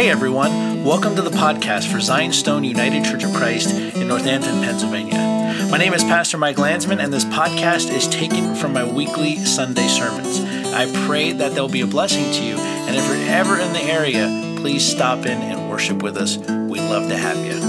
Hey 0.00 0.08
everyone, 0.08 0.82
welcome 0.82 1.14
to 1.16 1.20
the 1.20 1.28
podcast 1.28 1.92
for 1.92 2.00
Zion 2.00 2.32
Stone 2.32 2.64
United 2.64 3.04
Church 3.04 3.22
of 3.22 3.34
Christ 3.34 3.74
in 3.94 4.08
Northampton, 4.08 4.62
Pennsylvania. 4.62 5.68
My 5.70 5.76
name 5.76 5.92
is 5.92 6.02
Pastor 6.04 6.38
Mike 6.38 6.56
Landsman, 6.56 7.00
and 7.00 7.12
this 7.12 7.26
podcast 7.26 7.94
is 7.94 8.08
taken 8.08 8.54
from 8.54 8.72
my 8.72 8.82
weekly 8.82 9.36
Sunday 9.44 9.88
sermons. 9.88 10.40
I 10.72 10.90
pray 11.06 11.32
that 11.32 11.52
they'll 11.52 11.68
be 11.68 11.82
a 11.82 11.86
blessing 11.86 12.32
to 12.32 12.42
you, 12.42 12.56
and 12.56 12.96
if 12.96 13.06
you're 13.06 13.28
ever 13.28 13.58
in 13.58 13.74
the 13.74 13.82
area, 13.82 14.56
please 14.58 14.90
stop 14.90 15.26
in 15.26 15.42
and 15.42 15.68
worship 15.68 16.02
with 16.02 16.16
us. 16.16 16.38
We'd 16.38 16.80
love 16.80 17.10
to 17.10 17.16
have 17.18 17.36
you. 17.36 17.60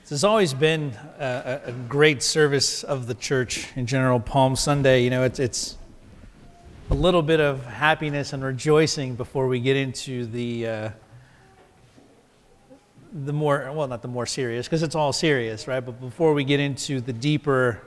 This 0.00 0.10
has 0.10 0.24
always 0.24 0.52
been 0.52 0.94
a, 1.20 1.60
a 1.66 1.72
great 1.88 2.24
service 2.24 2.82
of 2.82 3.06
the 3.06 3.14
church 3.14 3.68
in 3.76 3.86
general. 3.86 4.18
Palm 4.18 4.56
Sunday, 4.56 5.04
you 5.04 5.10
know, 5.10 5.22
it's, 5.22 5.38
it's 5.38 5.78
a 6.90 6.94
little 6.94 7.22
bit 7.22 7.40
of 7.40 7.64
happiness 7.64 8.34
and 8.34 8.44
rejoicing 8.44 9.14
before 9.14 9.46
we 9.46 9.58
get 9.58 9.74
into 9.74 10.26
the 10.26 10.66
uh, 10.66 10.90
the 13.24 13.32
more 13.32 13.72
well 13.72 13.88
not 13.88 14.02
the 14.02 14.08
more 14.08 14.26
serious 14.26 14.66
because 14.66 14.82
it's 14.82 14.94
all 14.94 15.12
serious 15.12 15.66
right? 15.66 15.80
But 15.80 15.98
before 15.98 16.34
we 16.34 16.44
get 16.44 16.60
into 16.60 17.00
the 17.00 17.12
deeper 17.12 17.80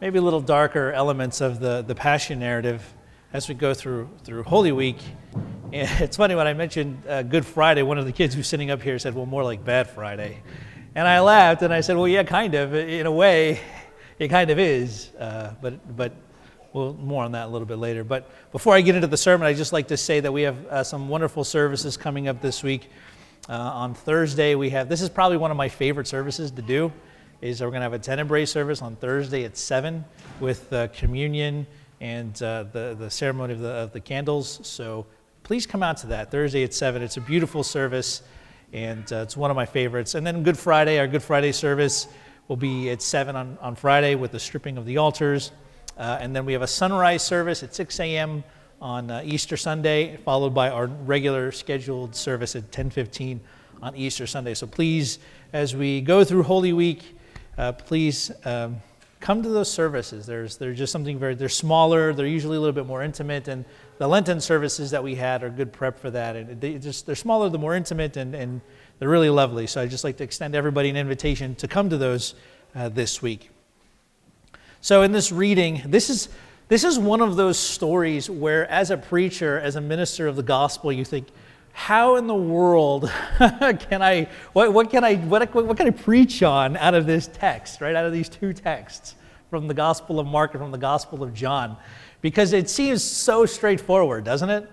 maybe 0.00 0.18
a 0.18 0.22
little 0.22 0.42
darker 0.42 0.92
elements 0.92 1.40
of 1.40 1.58
the 1.58 1.82
the 1.82 1.94
passion 1.94 2.38
narrative 2.38 2.82
as 3.32 3.48
we 3.48 3.54
go 3.54 3.72
through 3.72 4.10
through 4.24 4.42
holy 4.42 4.72
week 4.72 4.98
it's 5.72 6.18
funny 6.18 6.34
when 6.34 6.46
i 6.46 6.52
mentioned 6.52 7.02
uh, 7.08 7.22
good 7.22 7.46
friday 7.46 7.80
one 7.80 7.96
of 7.96 8.04
the 8.04 8.12
kids 8.12 8.34
who's 8.34 8.46
sitting 8.46 8.70
up 8.70 8.82
here 8.82 8.98
said 8.98 9.14
well 9.14 9.26
more 9.26 9.42
like 9.42 9.64
bad 9.64 9.88
friday. 9.88 10.42
And 10.94 11.08
i 11.08 11.20
laughed 11.20 11.62
and 11.62 11.72
i 11.72 11.80
said 11.80 11.96
well 11.96 12.08
yeah 12.08 12.24
kind 12.24 12.54
of 12.54 12.74
in 12.74 13.06
a 13.06 13.12
way 13.12 13.58
it 14.18 14.28
kind 14.28 14.50
of 14.50 14.58
is 14.58 15.10
uh, 15.18 15.54
but 15.62 15.96
but 15.96 16.12
well, 16.72 16.94
more 16.94 17.24
on 17.24 17.32
that 17.32 17.46
a 17.46 17.50
little 17.50 17.66
bit 17.66 17.78
later. 17.78 18.04
But 18.04 18.30
before 18.50 18.74
I 18.74 18.80
get 18.80 18.94
into 18.94 19.06
the 19.06 19.16
sermon, 19.16 19.46
I'd 19.46 19.56
just 19.56 19.72
like 19.72 19.88
to 19.88 19.96
say 19.96 20.20
that 20.20 20.32
we 20.32 20.42
have 20.42 20.66
uh, 20.66 20.84
some 20.84 21.08
wonderful 21.08 21.44
services 21.44 21.96
coming 21.96 22.28
up 22.28 22.40
this 22.40 22.62
week. 22.62 22.88
Uh, 23.48 23.54
on 23.54 23.92
Thursday, 23.92 24.54
we 24.54 24.70
have 24.70 24.88
this 24.88 25.02
is 25.02 25.08
probably 25.08 25.36
one 25.36 25.50
of 25.50 25.56
my 25.56 25.68
favorite 25.68 26.06
services 26.06 26.50
to 26.52 26.62
do. 26.62 26.92
Is 27.40 27.60
we're 27.60 27.70
going 27.70 27.80
to 27.80 27.84
have 27.84 27.92
a 27.92 27.98
tenebrae 27.98 28.46
service 28.46 28.82
on 28.82 28.94
Thursday 28.94 29.44
at 29.44 29.56
seven 29.56 30.04
with 30.38 30.72
uh, 30.72 30.86
communion 30.88 31.66
and 32.00 32.40
uh, 32.40 32.64
the 32.72 32.96
the 32.98 33.10
ceremony 33.10 33.52
of 33.52 33.60
the 33.60 33.70
of 33.70 33.92
the 33.92 34.00
candles. 34.00 34.60
So 34.62 35.06
please 35.42 35.66
come 35.66 35.82
out 35.82 35.96
to 35.98 36.06
that 36.08 36.30
Thursday 36.30 36.62
at 36.62 36.72
seven. 36.72 37.02
It's 37.02 37.16
a 37.16 37.20
beautiful 37.20 37.64
service, 37.64 38.22
and 38.72 39.12
uh, 39.12 39.16
it's 39.16 39.36
one 39.36 39.50
of 39.50 39.56
my 39.56 39.66
favorites. 39.66 40.14
And 40.14 40.24
then 40.24 40.44
Good 40.44 40.56
Friday, 40.56 41.00
our 41.00 41.08
Good 41.08 41.22
Friday 41.22 41.50
service 41.50 42.06
will 42.46 42.56
be 42.56 42.90
at 42.90 43.02
seven 43.02 43.34
on 43.34 43.58
on 43.60 43.74
Friday 43.74 44.14
with 44.14 44.30
the 44.30 44.40
stripping 44.40 44.78
of 44.78 44.86
the 44.86 44.98
altars. 44.98 45.50
Uh, 45.96 46.18
and 46.20 46.34
then 46.34 46.44
we 46.44 46.52
have 46.52 46.62
a 46.62 46.66
sunrise 46.66 47.22
service 47.22 47.62
at 47.62 47.74
6 47.74 48.00
a.m. 48.00 48.44
on 48.80 49.10
uh, 49.10 49.22
Easter 49.24 49.56
Sunday, 49.56 50.16
followed 50.24 50.54
by 50.54 50.70
our 50.70 50.86
regular 50.86 51.52
scheduled 51.52 52.16
service 52.16 52.56
at 52.56 52.70
10:15 52.70 53.40
on 53.82 53.96
Easter 53.96 54.26
Sunday. 54.26 54.54
So 54.54 54.66
please, 54.66 55.18
as 55.52 55.76
we 55.76 56.00
go 56.00 56.24
through 56.24 56.44
Holy 56.44 56.72
Week, 56.72 57.16
uh, 57.58 57.72
please 57.72 58.30
um, 58.44 58.80
come 59.20 59.42
to 59.42 59.48
those 59.48 59.70
services. 59.70 60.26
There's 60.26 60.56
they're 60.56 60.74
just 60.74 60.92
something 60.92 61.18
very 61.18 61.34
they're 61.34 61.48
smaller. 61.48 62.12
They're 62.12 62.26
usually 62.26 62.56
a 62.56 62.60
little 62.60 62.74
bit 62.74 62.86
more 62.86 63.02
intimate, 63.02 63.48
and 63.48 63.64
the 63.98 64.08
Lenten 64.08 64.40
services 64.40 64.90
that 64.90 65.02
we 65.02 65.14
had 65.14 65.42
are 65.42 65.50
good 65.50 65.72
prep 65.72 65.98
for 65.98 66.10
that. 66.10 66.36
And 66.36 66.60
they 66.60 66.78
just 66.78 67.06
they're 67.06 67.14
smaller, 67.14 67.48
they're 67.48 67.60
more 67.60 67.76
intimate, 67.76 68.16
and 68.16 68.34
and 68.34 68.60
they're 68.98 69.10
really 69.10 69.30
lovely. 69.30 69.66
So 69.66 69.80
I 69.80 69.86
just 69.86 70.04
like 70.04 70.16
to 70.18 70.24
extend 70.24 70.54
everybody 70.54 70.88
an 70.88 70.96
invitation 70.96 71.54
to 71.56 71.68
come 71.68 71.90
to 71.90 71.98
those 71.98 72.34
uh, 72.74 72.88
this 72.88 73.20
week. 73.20 73.51
So, 74.84 75.02
in 75.02 75.12
this 75.12 75.30
reading, 75.30 75.80
this 75.86 76.10
is, 76.10 76.28
this 76.66 76.82
is 76.82 76.98
one 76.98 77.20
of 77.20 77.36
those 77.36 77.56
stories 77.56 78.28
where, 78.28 78.68
as 78.68 78.90
a 78.90 78.96
preacher, 78.96 79.56
as 79.60 79.76
a 79.76 79.80
minister 79.80 80.26
of 80.26 80.34
the 80.34 80.42
gospel, 80.42 80.90
you 80.90 81.04
think, 81.04 81.28
how 81.72 82.16
in 82.16 82.26
the 82.26 82.34
world 82.34 83.08
can 83.38 84.02
I, 84.02 84.28
what, 84.52 84.72
what, 84.72 84.90
can 84.90 85.04
I, 85.04 85.14
what, 85.18 85.54
what 85.54 85.76
can 85.76 85.86
I 85.86 85.90
preach 85.90 86.42
on 86.42 86.76
out 86.76 86.94
of 86.94 87.06
this 87.06 87.28
text, 87.32 87.80
right? 87.80 87.94
Out 87.94 88.06
of 88.06 88.12
these 88.12 88.28
two 88.28 88.52
texts 88.52 89.14
from 89.50 89.68
the 89.68 89.74
Gospel 89.74 90.18
of 90.18 90.26
Mark 90.26 90.52
and 90.54 90.60
from 90.60 90.72
the 90.72 90.78
Gospel 90.78 91.22
of 91.22 91.32
John? 91.32 91.76
Because 92.20 92.52
it 92.52 92.68
seems 92.68 93.04
so 93.04 93.46
straightforward, 93.46 94.24
doesn't 94.24 94.50
it? 94.50 94.68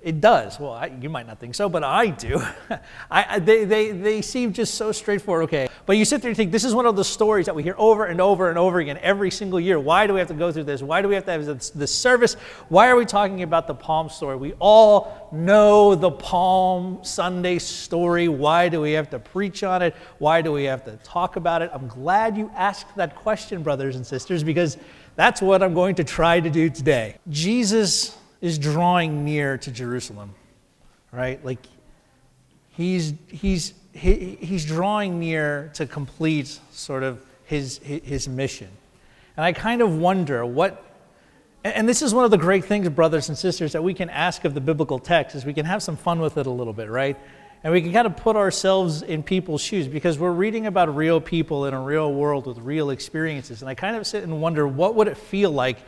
It 0.00 0.20
does. 0.20 0.60
Well, 0.60 0.72
I, 0.72 0.86
you 1.00 1.10
might 1.10 1.26
not 1.26 1.40
think 1.40 1.56
so, 1.56 1.68
but 1.68 1.82
I 1.82 2.06
do. 2.06 2.40
I, 3.10 3.40
they, 3.40 3.64
they, 3.64 3.90
they 3.90 4.22
seem 4.22 4.52
just 4.52 4.74
so 4.74 4.92
straightforward. 4.92 5.44
Okay. 5.44 5.68
But 5.86 5.96
you 5.96 6.04
sit 6.04 6.22
there 6.22 6.28
and 6.28 6.36
think, 6.36 6.52
this 6.52 6.64
is 6.64 6.72
one 6.72 6.86
of 6.86 6.94
the 6.94 7.04
stories 7.04 7.46
that 7.46 7.54
we 7.56 7.64
hear 7.64 7.74
over 7.76 8.04
and 8.04 8.20
over 8.20 8.48
and 8.48 8.56
over 8.58 8.78
again 8.78 8.98
every 9.02 9.32
single 9.32 9.58
year. 9.58 9.80
Why 9.80 10.06
do 10.06 10.12
we 10.12 10.20
have 10.20 10.28
to 10.28 10.34
go 10.34 10.52
through 10.52 10.64
this? 10.64 10.82
Why 10.82 11.02
do 11.02 11.08
we 11.08 11.16
have 11.16 11.24
to 11.24 11.32
have 11.32 11.44
this, 11.44 11.70
this 11.70 11.92
service? 11.92 12.34
Why 12.68 12.88
are 12.88 12.94
we 12.94 13.06
talking 13.06 13.42
about 13.42 13.66
the 13.66 13.74
Palm 13.74 14.08
story? 14.08 14.36
We 14.36 14.52
all 14.60 15.28
know 15.32 15.96
the 15.96 16.12
Palm 16.12 17.00
Sunday 17.02 17.58
story. 17.58 18.28
Why 18.28 18.68
do 18.68 18.80
we 18.80 18.92
have 18.92 19.10
to 19.10 19.18
preach 19.18 19.64
on 19.64 19.82
it? 19.82 19.96
Why 20.18 20.42
do 20.42 20.52
we 20.52 20.62
have 20.64 20.84
to 20.84 20.96
talk 20.98 21.34
about 21.34 21.60
it? 21.60 21.70
I'm 21.72 21.88
glad 21.88 22.36
you 22.36 22.52
asked 22.54 22.94
that 22.94 23.16
question, 23.16 23.64
brothers 23.64 23.96
and 23.96 24.06
sisters, 24.06 24.44
because 24.44 24.78
that's 25.16 25.42
what 25.42 25.60
I'm 25.60 25.74
going 25.74 25.96
to 25.96 26.04
try 26.04 26.38
to 26.38 26.50
do 26.50 26.70
today. 26.70 27.16
Jesus 27.28 28.16
is 28.40 28.58
drawing 28.58 29.24
near 29.24 29.58
to 29.58 29.70
Jerusalem, 29.70 30.34
right? 31.12 31.44
Like 31.44 31.64
he's, 32.70 33.14
he's, 33.28 33.74
he, 33.92 34.38
he's 34.40 34.64
drawing 34.64 35.18
near 35.18 35.70
to 35.74 35.86
complete 35.86 36.58
sort 36.70 37.02
of 37.02 37.24
his, 37.44 37.78
his 37.78 38.28
mission. 38.28 38.68
And 39.36 39.44
I 39.44 39.52
kind 39.52 39.82
of 39.82 39.96
wonder 39.96 40.44
what, 40.44 40.84
and 41.64 41.88
this 41.88 42.02
is 42.02 42.14
one 42.14 42.24
of 42.24 42.30
the 42.30 42.38
great 42.38 42.64
things, 42.64 42.88
brothers 42.88 43.28
and 43.28 43.36
sisters, 43.36 43.72
that 43.72 43.82
we 43.82 43.94
can 43.94 44.10
ask 44.10 44.44
of 44.44 44.54
the 44.54 44.60
biblical 44.60 44.98
text 44.98 45.34
is 45.34 45.44
we 45.44 45.54
can 45.54 45.66
have 45.66 45.82
some 45.82 45.96
fun 45.96 46.20
with 46.20 46.36
it 46.36 46.46
a 46.46 46.50
little 46.50 46.72
bit, 46.72 46.88
right? 46.88 47.16
And 47.64 47.72
we 47.72 47.82
can 47.82 47.92
kind 47.92 48.06
of 48.06 48.16
put 48.16 48.36
ourselves 48.36 49.02
in 49.02 49.24
people's 49.24 49.60
shoes 49.60 49.88
because 49.88 50.18
we're 50.18 50.30
reading 50.30 50.66
about 50.66 50.94
real 50.94 51.20
people 51.20 51.66
in 51.66 51.74
a 51.74 51.80
real 51.80 52.12
world 52.12 52.46
with 52.46 52.58
real 52.58 52.90
experiences. 52.90 53.62
And 53.62 53.68
I 53.68 53.74
kind 53.74 53.96
of 53.96 54.06
sit 54.06 54.22
and 54.22 54.40
wonder 54.40 54.68
what 54.68 54.94
would 54.94 55.08
it 55.08 55.16
feel 55.16 55.50
like 55.50 55.78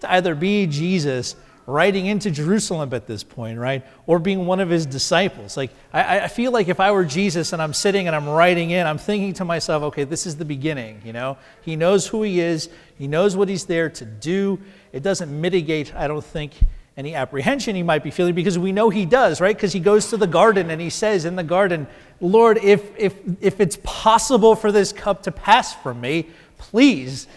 to 0.00 0.10
either 0.12 0.34
be 0.34 0.66
Jesus 0.66 1.36
riding 1.68 2.06
into 2.06 2.30
Jerusalem 2.30 2.94
at 2.94 3.06
this 3.06 3.22
point, 3.22 3.58
right? 3.58 3.84
Or 4.06 4.18
being 4.18 4.46
one 4.46 4.58
of 4.58 4.70
his 4.70 4.86
disciples. 4.86 5.54
Like, 5.54 5.70
I, 5.92 6.20
I, 6.20 6.28
feel 6.28 6.50
like 6.50 6.68
if 6.68 6.80
I 6.80 6.90
were 6.92 7.04
Jesus 7.04 7.52
and 7.52 7.60
I'm 7.60 7.74
sitting 7.74 8.06
and 8.06 8.16
I'm 8.16 8.26
riding 8.26 8.70
in, 8.70 8.86
I'm 8.86 8.96
thinking 8.96 9.34
to 9.34 9.44
myself, 9.44 9.82
okay, 9.82 10.04
this 10.04 10.26
is 10.26 10.36
the 10.36 10.46
beginning, 10.46 11.02
you 11.04 11.12
know? 11.12 11.36
He 11.60 11.76
knows 11.76 12.06
who 12.06 12.22
he 12.22 12.40
is, 12.40 12.70
he 12.96 13.06
knows 13.06 13.36
what 13.36 13.50
he's 13.50 13.66
there 13.66 13.90
to 13.90 14.04
do. 14.06 14.58
It 14.92 15.02
doesn't 15.02 15.30
mitigate, 15.30 15.94
I 15.94 16.08
don't 16.08 16.24
think, 16.24 16.54
any 16.96 17.14
apprehension 17.14 17.76
he 17.76 17.82
might 17.82 18.02
be 18.02 18.10
feeling 18.10 18.34
because 18.34 18.58
we 18.58 18.72
know 18.72 18.88
he 18.88 19.04
does, 19.04 19.38
right? 19.38 19.54
Because 19.54 19.74
he 19.74 19.80
goes 19.80 20.08
to 20.08 20.16
the 20.16 20.26
garden 20.26 20.70
and 20.70 20.80
he 20.80 20.88
says 20.88 21.26
in 21.26 21.36
the 21.36 21.44
garden, 21.44 21.86
Lord, 22.22 22.56
if, 22.64 22.96
if, 22.96 23.14
if 23.42 23.60
it's 23.60 23.78
possible 23.82 24.56
for 24.56 24.72
this 24.72 24.90
cup 24.90 25.24
to 25.24 25.30
pass 25.30 25.74
from 25.74 26.00
me, 26.00 26.28
please, 26.56 27.28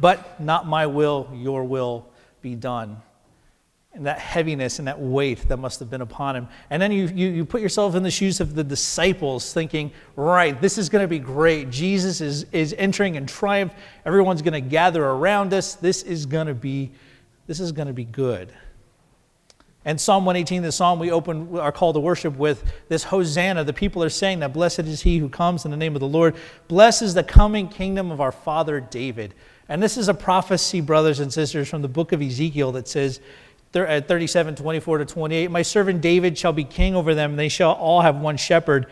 but 0.00 0.40
not 0.40 0.66
my 0.66 0.86
will, 0.86 1.30
your 1.32 1.62
will 1.62 2.06
be 2.42 2.56
done 2.56 3.00
and 3.92 4.06
that 4.06 4.18
heaviness 4.20 4.78
and 4.78 4.86
that 4.86 5.00
weight 5.00 5.48
that 5.48 5.56
must 5.56 5.80
have 5.80 5.90
been 5.90 6.00
upon 6.00 6.36
him. 6.36 6.48
And 6.70 6.80
then 6.80 6.92
you, 6.92 7.06
you, 7.06 7.28
you 7.28 7.44
put 7.44 7.60
yourself 7.60 7.96
in 7.96 8.04
the 8.04 8.10
shoes 8.10 8.40
of 8.40 8.54
the 8.54 8.62
disciples, 8.62 9.52
thinking, 9.52 9.90
right, 10.14 10.60
this 10.60 10.78
is 10.78 10.88
going 10.88 11.02
to 11.02 11.08
be 11.08 11.18
great. 11.18 11.70
Jesus 11.70 12.20
is, 12.20 12.46
is 12.52 12.72
entering 12.78 13.16
in 13.16 13.26
triumph. 13.26 13.74
Everyone's 14.06 14.42
going 14.42 14.54
to 14.54 14.60
gather 14.60 15.04
around 15.04 15.52
us. 15.52 15.74
This 15.74 16.04
is 16.04 16.24
going 16.24 16.46
to 16.46 16.54
be, 16.54 16.92
this 17.48 17.58
is 17.58 17.72
going 17.72 17.88
to 17.88 17.94
be 17.94 18.04
good. 18.04 18.52
And 19.84 19.98
Psalm 19.98 20.24
118, 20.24 20.62
the 20.62 20.72
psalm 20.72 20.98
we 20.98 21.10
open 21.10 21.58
our 21.58 21.72
call 21.72 21.92
to 21.94 22.00
worship 22.00 22.36
with, 22.36 22.62
this 22.88 23.02
Hosanna, 23.02 23.64
the 23.64 23.72
people 23.72 24.04
are 24.04 24.10
saying 24.10 24.40
that 24.40 24.52
blessed 24.52 24.80
is 24.80 25.00
he 25.02 25.18
who 25.18 25.28
comes 25.28 25.64
in 25.64 25.70
the 25.70 25.76
name 25.76 25.96
of 25.96 26.00
the 26.00 26.08
Lord. 26.08 26.36
Blessed 26.68 27.02
is 27.02 27.14
the 27.14 27.24
coming 27.24 27.66
kingdom 27.66 28.10
of 28.10 28.20
our 28.20 28.30
father 28.30 28.78
David. 28.78 29.34
And 29.70 29.82
this 29.82 29.96
is 29.96 30.08
a 30.08 30.14
prophecy, 30.14 30.80
brothers 30.80 31.20
and 31.20 31.32
sisters, 31.32 31.68
from 31.68 31.80
the 31.80 31.88
book 31.88 32.12
of 32.12 32.20
Ezekiel 32.20 32.72
that 32.72 32.88
says, 32.88 33.20
Uh, 33.72 34.00
37, 34.00 34.56
24 34.56 34.98
to 34.98 35.04
28. 35.04 35.50
My 35.50 35.62
servant 35.62 36.00
David 36.00 36.36
shall 36.36 36.52
be 36.52 36.64
king 36.64 36.96
over 36.96 37.14
them, 37.14 37.36
they 37.36 37.48
shall 37.48 37.72
all 37.72 38.00
have 38.00 38.16
one 38.16 38.36
shepherd. 38.36 38.86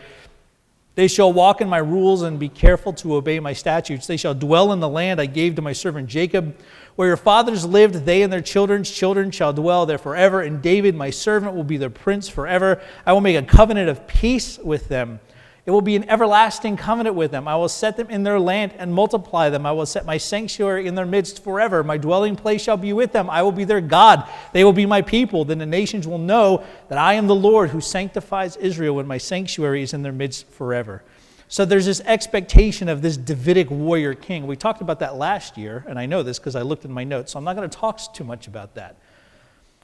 They 0.95 1.07
shall 1.07 1.31
walk 1.31 1.61
in 1.61 1.69
my 1.69 1.77
rules 1.77 2.23
and 2.23 2.39
be 2.39 2.49
careful 2.49 2.91
to 2.93 3.15
obey 3.15 3.39
my 3.39 3.53
statutes. 3.53 4.05
They 4.05 4.17
shall 4.17 4.33
dwell 4.33 4.73
in 4.73 4.81
the 4.81 4.89
land 4.89 5.21
I 5.21 5.27
gave 5.27 5.55
to 5.55 5.61
my 5.61 5.71
servant 5.71 6.09
Jacob. 6.09 6.57
Where 6.97 7.07
your 7.07 7.15
fathers 7.15 7.63
lived, 7.63 8.05
they 8.05 8.21
and 8.21 8.33
their 8.33 8.41
children's 8.41 8.91
children 8.91 9.31
shall 9.31 9.53
dwell 9.53 9.85
there 9.85 9.97
forever. 9.97 10.41
And 10.41 10.61
David, 10.61 10.95
my 10.95 11.09
servant, 11.09 11.55
will 11.55 11.63
be 11.63 11.77
their 11.77 11.89
prince 11.89 12.27
forever. 12.27 12.81
I 13.05 13.13
will 13.13 13.21
make 13.21 13.37
a 13.37 13.43
covenant 13.43 13.87
of 13.87 14.07
peace 14.07 14.57
with 14.57 14.89
them 14.89 15.21
it 15.69 15.71
will 15.71 15.81
be 15.81 15.95
an 15.95 16.09
everlasting 16.09 16.77
covenant 16.77 17.15
with 17.15 17.29
them. 17.29 17.47
I 17.47 17.55
will 17.55 17.69
set 17.69 17.95
them 17.95 18.09
in 18.09 18.23
their 18.23 18.39
land 18.39 18.73
and 18.79 18.91
multiply 18.91 19.51
them. 19.51 19.67
I 19.67 19.71
will 19.71 19.85
set 19.85 20.03
my 20.03 20.17
sanctuary 20.17 20.87
in 20.87 20.95
their 20.95 21.05
midst 21.05 21.43
forever. 21.43 21.83
My 21.83 21.99
dwelling 21.99 22.35
place 22.35 22.63
shall 22.63 22.75
be 22.75 22.91
with 22.91 23.11
them. 23.11 23.29
I 23.29 23.43
will 23.43 23.51
be 23.51 23.65
their 23.65 23.79
God. 23.79 24.27
They 24.51 24.63
will 24.63 24.73
be 24.73 24.87
my 24.87 25.03
people. 25.03 25.45
Then 25.45 25.59
the 25.59 25.67
nations 25.67 26.07
will 26.07 26.17
know 26.17 26.63
that 26.87 26.97
I 26.97 27.13
am 27.13 27.27
the 27.27 27.35
Lord 27.35 27.69
who 27.69 27.81
sanctifies 27.81 28.55
Israel 28.55 28.95
when 28.95 29.05
my 29.05 29.19
sanctuary 29.19 29.83
is 29.83 29.93
in 29.93 30.01
their 30.01 30.11
midst 30.11 30.47
forever. 30.47 31.03
So 31.49 31.65
there's 31.65 31.85
this 31.85 32.01
expectation 32.01 32.89
of 32.89 33.03
this 33.03 33.15
Davidic 33.15 33.69
warrior 33.69 34.15
king. 34.15 34.47
We 34.47 34.55
talked 34.55 34.81
about 34.81 35.01
that 35.01 35.17
last 35.17 35.55
year, 35.55 35.85
and 35.87 35.99
I 35.99 36.07
know 36.07 36.23
this 36.23 36.39
because 36.39 36.55
I 36.55 36.63
looked 36.63 36.83
in 36.83 36.91
my 36.91 37.03
notes, 37.03 37.33
so 37.33 37.37
I'm 37.37 37.45
not 37.45 37.55
going 37.55 37.69
to 37.69 37.77
talk 37.77 38.11
too 38.11 38.23
much 38.23 38.47
about 38.47 38.73
that. 38.73 38.95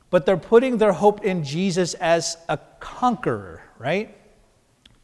but 0.09 0.25
they're 0.25 0.35
putting 0.35 0.79
their 0.79 0.93
hope 0.93 1.23
in 1.23 1.43
Jesus 1.43 1.93
as 1.95 2.37
a 2.49 2.57
conqueror, 2.79 3.61
right? 3.77 4.15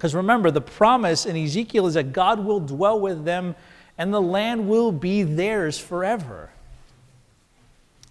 Because 0.02 0.16
remember, 0.16 0.50
the 0.50 0.62
promise 0.62 1.28
in 1.28 1.38
Ezekiel 1.38 1.86
is 1.86 1.94
that 1.94 2.12
God 2.12 2.44
will 2.44 2.60
dwell 2.60 3.00
with 3.00 3.24
them 3.24 3.56
and 4.00 4.12
the 4.12 4.22
land 4.22 4.68
will 4.68 4.92
be 4.92 5.22
theirs 5.22 5.78
forever. 5.78 6.50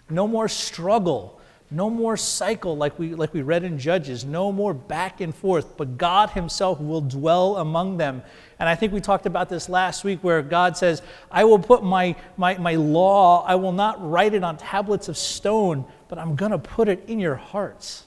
No 0.09 0.29
more 0.29 0.49
struggle 0.49 1.41
no 1.73 1.89
more 1.89 2.17
cycle 2.17 2.77
like 2.77 2.99
we, 2.99 3.15
like 3.15 3.33
we 3.33 3.43
read 3.43 3.63
in 3.63 3.79
Judges. 3.79 4.25
No 4.25 4.51
more 4.51 4.75
back 4.75 5.21
and 5.21 5.33
forth, 5.35 5.77
but 5.77 5.97
God 5.97 6.31
Himself 6.31 6.81
will 6.81 7.01
dwell 7.01 7.59
among 7.59 7.97
them. 7.97 8.23
And 8.59 8.69
I 8.69 8.75
think 8.75 8.93
we 8.93 9.01
talked 9.01 9.25
about 9.25 9.49
this 9.49 9.69
last 9.69 10.03
week 10.03 10.19
where 10.23 10.43
God 10.43 10.77
says, 10.77 11.01
I 11.31 11.45
will 11.45 11.61
put 11.61 11.85
my, 11.85 12.17
my, 12.37 12.59
my 12.59 12.75
law, 12.75 13.45
I 13.47 13.55
will 13.55 13.73
not 13.73 14.05
write 14.05 14.35
it 14.35 14.43
on 14.43 14.57
tablets 14.57 15.09
of 15.09 15.17
stone, 15.17 15.85
but 16.09 16.19
I'm 16.19 16.35
going 16.35 16.51
to 16.51 16.59
put 16.59 16.89
it 16.89 17.05
in 17.07 17.21
your 17.21 17.37
hearts, 17.37 18.05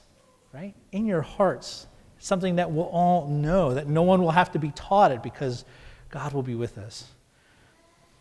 right? 0.51 0.73
In 0.91 1.05
your 1.05 1.21
hearts. 1.21 1.87
Something 2.23 2.55
that 2.55 2.71
we'll 2.71 2.85
all 2.85 3.27
know, 3.27 3.73
that 3.73 3.87
no 3.87 4.01
one 4.03 4.21
will 4.21 4.31
have 4.31 4.53
to 4.53 4.59
be 4.59 4.71
taught 4.71 5.11
it 5.11 5.21
because 5.21 5.65
God 6.09 6.31
will 6.31 6.41
be 6.41 6.55
with 6.55 6.77
us. 6.77 7.03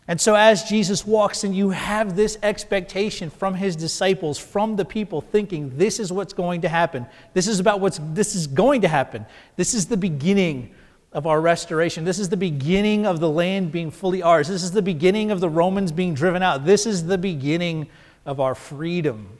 And 0.09 0.19
so, 0.19 0.35
as 0.35 0.65
Jesus 0.65 1.07
walks 1.07 1.45
in, 1.45 1.53
you 1.53 1.69
have 1.69 2.13
this 2.13 2.37
expectation 2.43 3.29
from 3.29 3.53
his 3.53 3.77
disciples, 3.77 4.37
from 4.37 4.75
the 4.75 4.83
people, 4.83 5.21
thinking 5.21 5.77
this 5.77 6.01
is 6.01 6.11
what's 6.11 6.33
going 6.33 6.59
to 6.63 6.67
happen. 6.67 7.05
This 7.33 7.47
is 7.47 7.61
about 7.61 7.79
what's 7.79 8.01
this 8.11 8.35
is 8.35 8.45
going 8.45 8.81
to 8.81 8.89
happen. 8.89 9.25
This 9.55 9.73
is 9.73 9.85
the 9.85 9.95
beginning 9.95 10.75
of 11.13 11.25
our 11.25 11.39
restoration. 11.39 12.03
This 12.03 12.19
is 12.19 12.27
the 12.27 12.35
beginning 12.35 13.05
of 13.05 13.21
the 13.21 13.29
land 13.29 13.71
being 13.71 13.89
fully 13.89 14.21
ours. 14.21 14.49
This 14.49 14.63
is 14.63 14.73
the 14.73 14.81
beginning 14.81 15.31
of 15.31 15.39
the 15.39 15.49
Romans 15.49 15.93
being 15.93 16.13
driven 16.13 16.43
out. 16.43 16.65
This 16.65 16.85
is 16.85 17.05
the 17.05 17.17
beginning 17.17 17.87
of 18.25 18.41
our 18.41 18.53
freedom. 18.53 19.39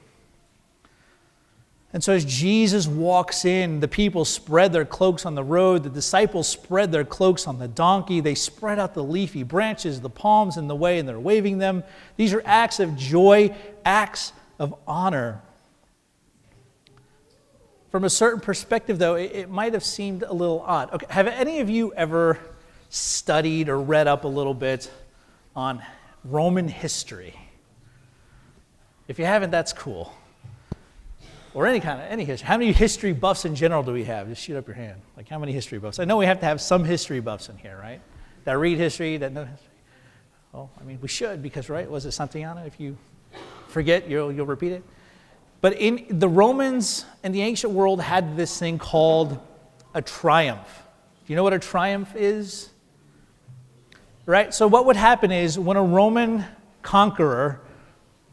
And 1.94 2.04
so, 2.04 2.12
as 2.12 2.26
Jesus 2.26 2.88
walks 2.88 3.46
in, 3.46 3.80
the 3.80 3.88
people 3.88 4.26
spread 4.26 4.74
their 4.74 4.84
cloaks 4.84 5.28
on 5.28 5.36
the 5.36 5.44
road. 5.44 5.84
The 5.84 5.92
disciples 5.92 6.48
spread 6.48 6.92
their 6.92 7.06
cloaks 7.06 7.46
on 7.46 7.60
the 7.60 7.68
donkey. 7.68 8.20
They 8.20 8.34
spread 8.34 8.80
out 8.80 8.96
the 8.96 9.04
leafy 9.04 9.44
branches, 9.44 10.02
the 10.02 10.10
palms 10.10 10.58
in 10.58 10.68
the 10.68 10.76
way, 10.76 10.98
and 10.98 11.08
they're 11.08 11.20
waving 11.20 11.60
them. 11.60 11.84
These 12.18 12.34
are 12.34 12.42
acts 12.46 12.80
of 12.80 12.98
joy, 12.98 13.56
acts 13.86 14.34
of 14.58 14.74
honor. 14.88 15.44
From 17.92 18.06
a 18.06 18.10
certain 18.10 18.42
perspective, 18.42 18.98
though, 18.98 19.14
it, 19.14 19.48
might 19.48 19.74
have 19.74 19.84
seemed 19.84 20.24
a 20.24 20.34
little 20.34 20.62
odd. 20.62 20.92
Okay, 20.94 21.06
have 21.12 21.28
any 21.28 21.60
of 21.60 21.70
you 21.70 21.94
ever 21.94 22.40
studied 22.90 23.70
or 23.70 23.80
read 23.80 24.08
up 24.08 24.24
a 24.24 24.28
little 24.28 24.56
bit 24.56 24.90
on 25.56 25.80
Roman 26.24 26.68
history? 26.68 27.36
If 29.08 29.20
you 29.20 29.26
haven't, 29.26 29.52
that's 29.52 29.74
cool 29.74 30.12
or 31.54 31.68
any 31.68 31.80
kind 31.80 32.02
of 32.02 32.08
any 32.10 32.26
history. 32.26 32.48
How 32.48 32.58
many 32.58 32.72
history 32.72 33.14
buffs 33.14 33.46
in 33.46 33.56
general 33.56 33.84
do 33.84 33.94
we 33.94 34.04
have? 34.06 34.28
Just 34.28 34.42
shoot 34.42 34.58
up 34.58 34.68
your 34.68 34.76
hand. 34.76 35.00
Like 35.16 35.30
how 35.30 35.40
many 35.40 35.52
history 35.52 35.80
buffs? 35.80 36.00
I 36.00 36.06
know 36.06 36.18
we 36.18 36.26
have 36.26 36.40
to 36.40 36.46
have 36.46 36.60
some 36.62 36.84
history 36.84 37.20
buffs 37.20 37.50
in 37.50 37.58
here, 37.58 37.78
right? 37.82 38.02
That 38.46 38.58
read 38.58 38.78
history, 38.78 39.18
that 39.18 39.32
know 39.32 39.46
history. 39.46 39.70
Well, 40.52 40.70
I 40.80 40.84
mean, 40.84 41.00
we 41.02 41.08
should 41.08 41.42
because, 41.42 41.70
right? 41.70 41.90
Was 41.90 42.06
it 42.06 42.10
Santayana? 42.10 42.66
If 42.68 42.80
you 42.80 42.98
forget, 43.68 44.10
you'll, 44.10 44.32
you'll 44.32 44.46
repeat 44.46 44.72
it. 44.72 44.84
But 45.62 45.80
in 45.80 46.20
the 46.20 46.28
Romans 46.28 47.06
and 47.24 47.34
the 47.34 47.42
ancient 47.42 47.74
world 47.74 48.02
had 48.02 48.36
this 48.36 48.60
thing 48.60 48.78
called 48.78 49.40
a 49.94 50.02
triumph. 50.02 50.84
Do 51.26 51.32
you 51.32 51.38
know 51.38 51.44
what 51.44 51.54
a 51.54 51.60
triumph 51.60 52.16
is? 52.16 52.70
Right? 54.26 54.54
So 54.54 54.68
what 54.68 54.86
would 54.86 54.96
happen 54.96 55.32
is 55.32 55.58
when 55.58 55.78
a 55.78 55.84
Roman 55.84 56.46
conqueror 56.82 57.62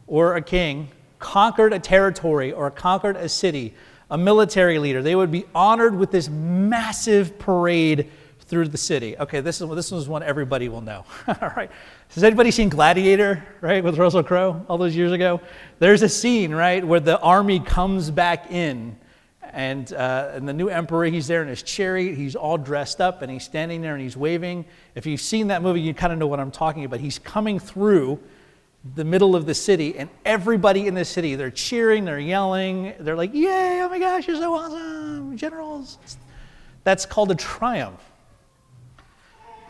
or 0.07 0.35
a 0.35 0.41
king 0.41 0.89
conquered 1.21 1.71
a 1.71 1.79
territory 1.79 2.51
or 2.51 2.69
conquered 2.69 3.15
a 3.15 3.29
city, 3.29 3.73
a 4.09 4.17
military 4.17 4.77
leader, 4.77 5.01
they 5.01 5.15
would 5.15 5.31
be 5.31 5.45
honored 5.55 5.95
with 5.95 6.11
this 6.11 6.27
massive 6.27 7.39
parade 7.39 8.11
through 8.41 8.67
the 8.67 8.77
city. 8.77 9.17
Okay, 9.17 9.39
this 9.39 9.61
is 9.61 9.69
this 9.69 9.93
is 9.93 10.09
one 10.09 10.23
everybody 10.23 10.67
will 10.67 10.81
know. 10.81 11.05
all 11.27 11.53
right. 11.55 11.71
Has 12.09 12.25
anybody 12.25 12.51
seen 12.51 12.67
Gladiator, 12.67 13.41
right, 13.61 13.81
with 13.81 13.97
Russell 13.97 14.23
Crowe 14.23 14.65
all 14.67 14.77
those 14.77 14.93
years 14.93 15.13
ago? 15.13 15.39
There's 15.79 16.01
a 16.01 16.09
scene, 16.09 16.53
right, 16.53 16.85
where 16.85 16.99
the 16.99 17.17
army 17.21 17.61
comes 17.61 18.11
back 18.11 18.51
in, 18.51 18.97
and, 19.53 19.93
uh, 19.93 20.31
and 20.33 20.45
the 20.45 20.51
new 20.51 20.67
emperor, 20.67 21.05
he's 21.05 21.27
there 21.27 21.41
in 21.41 21.47
his 21.47 21.63
chariot, 21.63 22.17
he's 22.17 22.35
all 22.35 22.57
dressed 22.57 22.99
up, 22.99 23.21
and 23.21 23.31
he's 23.31 23.45
standing 23.45 23.81
there 23.81 23.93
and 23.93 24.01
he's 24.01 24.17
waving. 24.17 24.65
If 24.95 25.05
you've 25.05 25.21
seen 25.21 25.47
that 25.47 25.61
movie, 25.61 25.79
you 25.79 25.93
kind 25.93 26.11
of 26.11 26.19
know 26.19 26.27
what 26.27 26.41
I'm 26.41 26.51
talking 26.51 26.83
about. 26.83 26.99
He's 26.99 27.19
coming 27.19 27.59
through 27.59 28.19
the 28.95 29.03
middle 29.03 29.35
of 29.35 29.45
the 29.45 29.53
city, 29.53 29.97
and 29.97 30.09
everybody 30.25 30.87
in 30.87 30.95
the 30.95 31.05
city, 31.05 31.35
they're 31.35 31.51
cheering, 31.51 32.05
they're 32.05 32.19
yelling, 32.19 32.93
they're 32.99 33.15
like, 33.15 33.33
Yay, 33.33 33.81
oh 33.81 33.89
my 33.89 33.99
gosh, 33.99 34.27
you're 34.27 34.37
so 34.37 34.53
awesome, 34.53 35.37
generals. 35.37 35.97
That's 36.83 37.05
called 37.05 37.29
a 37.31 37.35
triumph. 37.35 38.01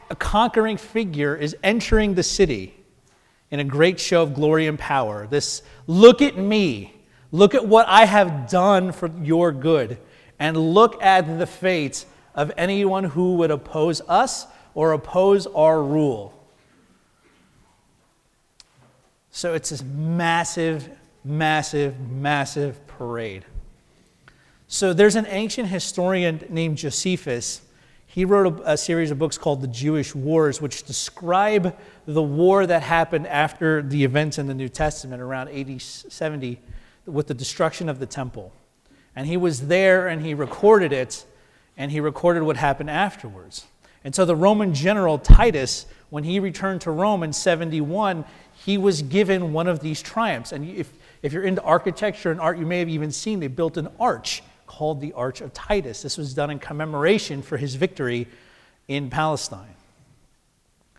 A 0.09 0.15
conquering 0.15 0.77
figure 0.77 1.35
is 1.35 1.55
entering 1.63 2.15
the 2.15 2.23
city 2.23 2.73
in 3.49 3.59
a 3.59 3.63
great 3.65 3.99
show 3.99 4.23
of 4.23 4.33
glory 4.33 4.67
and 4.67 4.79
power. 4.79 5.27
This, 5.27 5.61
look 5.87 6.21
at 6.21 6.37
me, 6.37 6.93
look 7.31 7.53
at 7.53 7.67
what 7.67 7.87
I 7.87 8.05
have 8.05 8.49
done 8.49 8.93
for 8.93 9.11
your 9.21 9.51
good, 9.51 9.97
and 10.39 10.55
look 10.55 11.01
at 11.03 11.37
the 11.37 11.45
fate 11.45 12.05
of 12.33 12.51
anyone 12.55 13.03
who 13.03 13.35
would 13.35 13.51
oppose 13.51 14.01
us 14.07 14.47
or 14.73 14.93
oppose 14.93 15.47
our 15.47 15.83
rule. 15.83 16.40
So 19.31 19.53
it's 19.53 19.69
this 19.69 19.81
massive, 19.81 20.89
massive, 21.23 21.99
massive 22.11 22.85
parade. 22.87 23.45
So 24.67 24.93
there's 24.93 25.15
an 25.15 25.25
ancient 25.27 25.69
historian 25.69 26.45
named 26.49 26.77
Josephus. 26.77 27.61
He 28.05 28.25
wrote 28.25 28.59
a, 28.59 28.73
a, 28.73 28.77
series 28.77 29.09
of 29.09 29.19
books 29.19 29.37
called 29.37 29.61
the 29.61 29.67
Jewish 29.67 30.13
Wars, 30.13 30.61
which 30.61 30.83
describe 30.83 31.77
the 32.05 32.21
war 32.21 32.65
that 32.65 32.83
happened 32.83 33.27
after 33.27 33.81
the 33.81 34.03
events 34.03 34.37
in 34.37 34.47
the 34.47 34.53
New 34.53 34.69
Testament 34.69 35.21
around 35.21 35.47
AD 35.49 35.81
70 35.81 36.59
with 37.05 37.27
the 37.27 37.33
destruction 37.33 37.87
of 37.87 37.99
the 37.99 38.05
temple. 38.05 38.51
And 39.15 39.27
he 39.27 39.37
was 39.37 39.67
there 39.67 40.07
and 40.07 40.25
he 40.25 40.33
recorded 40.33 40.91
it, 40.91 41.25
and 41.77 41.91
he 41.91 41.99
recorded 41.99 42.43
what 42.43 42.57
happened 42.57 42.89
afterwards. 42.89 43.65
And 44.03 44.15
so 44.15 44.25
the 44.25 44.35
Roman 44.35 44.73
general 44.73 45.17
Titus, 45.19 45.85
when 46.09 46.23
he 46.23 46.39
returned 46.39 46.81
to 46.81 46.91
Rome 46.91 47.23
in 47.23 47.33
71, 47.33 48.25
he 48.65 48.77
was 48.77 49.01
given 49.01 49.53
one 49.53 49.67
of 49.67 49.79
these 49.79 50.01
triumphs. 50.01 50.51
And 50.51 50.67
if, 50.69 50.91
if 51.23 51.33
you're 51.33 51.43
into 51.43 51.63
architecture 51.63 52.29
and 52.29 52.39
art, 52.39 52.59
you 52.59 52.65
may 52.65 52.79
have 52.79 52.89
even 52.89 53.11
seen 53.11 53.39
they 53.39 53.47
built 53.47 53.77
an 53.77 53.89
arch 53.99 54.43
called 54.67 55.01
the 55.01 55.13
Arch 55.13 55.41
of 55.41 55.51
Titus. 55.51 56.03
This 56.03 56.17
was 56.17 56.33
done 56.33 56.51
in 56.51 56.59
commemoration 56.59 57.41
for 57.41 57.57
his 57.57 57.75
victory 57.75 58.27
in 58.87 59.09
Palestine. 59.09 59.73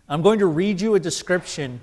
I'm 0.08 0.22
going 0.22 0.40
to 0.40 0.46
read 0.46 0.80
you 0.80 0.96
a 0.96 1.00
description 1.00 1.80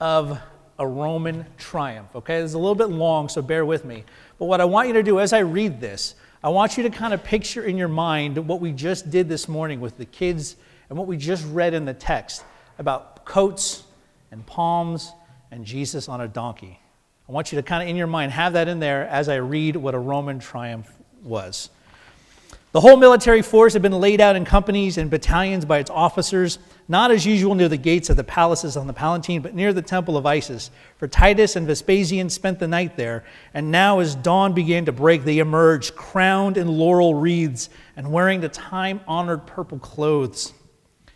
of 0.00 0.38
a 0.78 0.86
Roman 0.86 1.44
triumph. 1.58 2.08
Okay, 2.16 2.38
it's 2.38 2.54
a 2.54 2.58
little 2.58 2.74
bit 2.74 2.88
long, 2.88 3.28
so 3.28 3.42
bear 3.42 3.66
with 3.66 3.84
me. 3.84 4.04
But 4.38 4.46
what 4.46 4.62
I 4.62 4.64
want 4.64 4.88
you 4.88 4.94
to 4.94 5.02
do 5.02 5.20
as 5.20 5.34
I 5.34 5.40
read 5.40 5.80
this, 5.80 6.14
I 6.42 6.48
want 6.48 6.78
you 6.78 6.82
to 6.84 6.90
kind 6.90 7.12
of 7.12 7.22
picture 7.22 7.62
in 7.62 7.76
your 7.76 7.88
mind 7.88 8.38
what 8.48 8.60
we 8.60 8.72
just 8.72 9.10
did 9.10 9.28
this 9.28 9.48
morning 9.48 9.80
with 9.80 9.98
the 9.98 10.06
kids 10.06 10.56
and 10.88 10.98
what 10.98 11.06
we 11.06 11.18
just 11.18 11.46
read 11.48 11.74
in 11.74 11.84
the 11.84 11.92
text 11.92 12.42
about 12.78 13.26
coats 13.26 13.84
and 14.30 14.44
palms 14.46 15.12
and 15.50 15.64
Jesus 15.64 16.08
on 16.08 16.20
a 16.20 16.28
donkey. 16.28 16.80
I 17.28 17.32
want 17.32 17.52
you 17.52 17.56
to 17.56 17.62
kind 17.62 17.82
of 17.82 17.88
in 17.88 17.96
your 17.96 18.06
mind 18.06 18.32
have 18.32 18.54
that 18.54 18.68
in 18.68 18.80
there 18.80 19.06
as 19.06 19.28
I 19.28 19.36
read 19.36 19.76
what 19.76 19.94
a 19.94 19.98
Roman 19.98 20.38
triumph 20.38 20.90
was. 21.22 21.70
The 22.72 22.80
whole 22.80 22.96
military 22.96 23.42
force 23.42 23.72
had 23.72 23.82
been 23.82 23.92
laid 23.92 24.20
out 24.20 24.36
in 24.36 24.44
companies 24.44 24.96
and 24.96 25.10
battalions 25.10 25.64
by 25.64 25.78
its 25.78 25.90
officers, 25.90 26.60
not 26.86 27.10
as 27.10 27.26
usual 27.26 27.56
near 27.56 27.68
the 27.68 27.76
gates 27.76 28.10
of 28.10 28.16
the 28.16 28.22
palaces 28.22 28.76
on 28.76 28.86
the 28.86 28.92
Palatine, 28.92 29.42
but 29.42 29.56
near 29.56 29.72
the 29.72 29.82
temple 29.82 30.16
of 30.16 30.24
Isis. 30.24 30.70
For 30.96 31.08
Titus 31.08 31.56
and 31.56 31.66
Vespasian 31.66 32.30
spent 32.30 32.60
the 32.60 32.68
night 32.68 32.96
there, 32.96 33.24
and 33.54 33.72
now 33.72 33.98
as 33.98 34.14
dawn 34.14 34.52
began 34.52 34.84
to 34.84 34.92
break, 34.92 35.24
they 35.24 35.38
emerged, 35.38 35.96
crowned 35.96 36.56
in 36.56 36.68
laurel 36.68 37.14
wreaths 37.14 37.70
and 37.96 38.12
wearing 38.12 38.40
the 38.40 38.48
time 38.48 39.00
honored 39.08 39.46
purple 39.48 39.80
clothes. 39.80 40.52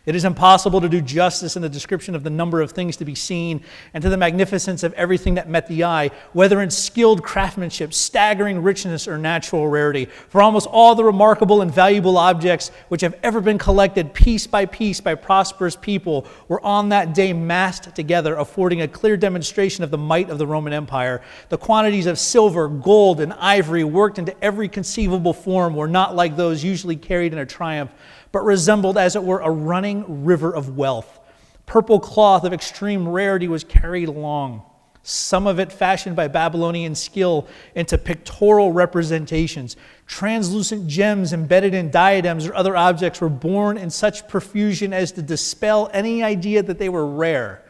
It 0.05 0.15
is 0.15 0.23
impossible 0.23 0.81
to 0.81 0.89
do 0.89 1.01
justice 1.01 1.55
in 1.55 1.63
the 1.63 1.69
description 1.69 2.13
of 2.13 2.23
the 2.23 2.29
number 2.29 2.61
of 2.61 2.71
things 2.71 2.95
to 2.97 3.05
be 3.05 3.15
seen 3.15 3.63
and 3.93 4.03
to 4.03 4.09
the 4.09 4.17
magnificence 4.17 4.83
of 4.83 4.93
everything 4.93 5.33
that 5.35 5.49
met 5.49 5.67
the 5.67 5.83
eye, 5.83 6.11
whether 6.33 6.61
in 6.61 6.69
skilled 6.69 7.23
craftsmanship, 7.23 7.91
staggering 7.91 8.61
richness, 8.61 9.07
or 9.07 9.17
natural 9.17 9.67
rarity. 9.67 10.05
For 10.29 10.43
almost 10.43 10.67
all 10.67 10.93
the 10.93 11.03
remarkable 11.03 11.61
and 11.61 11.73
valuable 11.73 12.17
objects 12.17 12.69
which 12.89 13.01
have 13.01 13.17
ever 13.23 13.41
been 13.41 13.57
collected 13.57 14.13
piece 14.13 14.45
by 14.45 14.67
piece 14.67 15.01
by 15.01 15.15
prosperous 15.15 15.75
people 15.75 16.27
were 16.47 16.63
on 16.63 16.89
that 16.89 17.15
day 17.15 17.33
massed 17.33 17.95
together, 17.95 18.35
affording 18.35 18.81
a 18.81 18.87
clear 18.87 19.17
demonstration 19.17 19.83
of 19.83 19.89
the 19.89 19.97
might 19.97 20.29
of 20.29 20.37
the 20.37 20.45
Roman 20.45 20.73
Empire. 20.73 21.21
The 21.49 21.57
quantities 21.57 22.05
of 22.05 22.19
silver, 22.19 22.67
gold, 22.67 23.21
and 23.21 23.33
ivory 23.33 23.83
worked 23.83 24.19
into 24.19 24.35
every 24.43 24.69
conceivable 24.69 25.33
form 25.33 25.75
were 25.75 25.87
not 25.87 26.15
like 26.15 26.35
those 26.35 26.63
usually 26.63 26.95
carried 26.95 27.33
in 27.33 27.39
a 27.39 27.45
triumph 27.45 27.91
but 28.35 28.43
resembled, 28.43 28.97
as 28.97 29.15
it 29.15 29.23
were, 29.23 29.39
a 29.39 29.49
running 29.49 30.25
river 30.25 30.53
of 30.53 30.75
wealth. 30.75 31.21
Purple 31.65 32.01
cloth 32.01 32.43
of 32.43 32.51
extreme 32.51 33.07
rarity 33.07 33.47
was 33.47 33.63
carried 33.63 34.09
along. 34.09 34.61
some 35.07 35.45
of 35.45 35.59
it 35.59 35.71
fashioned 35.71 36.15
by 36.15 36.27
Babylonian 36.27 36.95
skill 36.95 37.47
into 37.75 37.95
pictorial 37.95 38.71
representations. 38.71 39.77
Translucent 40.07 40.87
gems 40.87 41.31
embedded 41.31 41.75
in 41.75 41.91
diadems 41.91 42.47
or 42.47 42.55
other 42.55 42.75
objects 42.75 43.21
were 43.21 43.29
borne 43.29 43.77
in 43.77 43.91
such 43.91 44.27
profusion 44.27 44.93
as 44.93 45.11
to 45.11 45.21
dispel 45.21 45.91
any 45.93 46.23
idea 46.23 46.63
that 46.63 46.79
they 46.79 46.89
were 46.89 47.05
rare. 47.05 47.61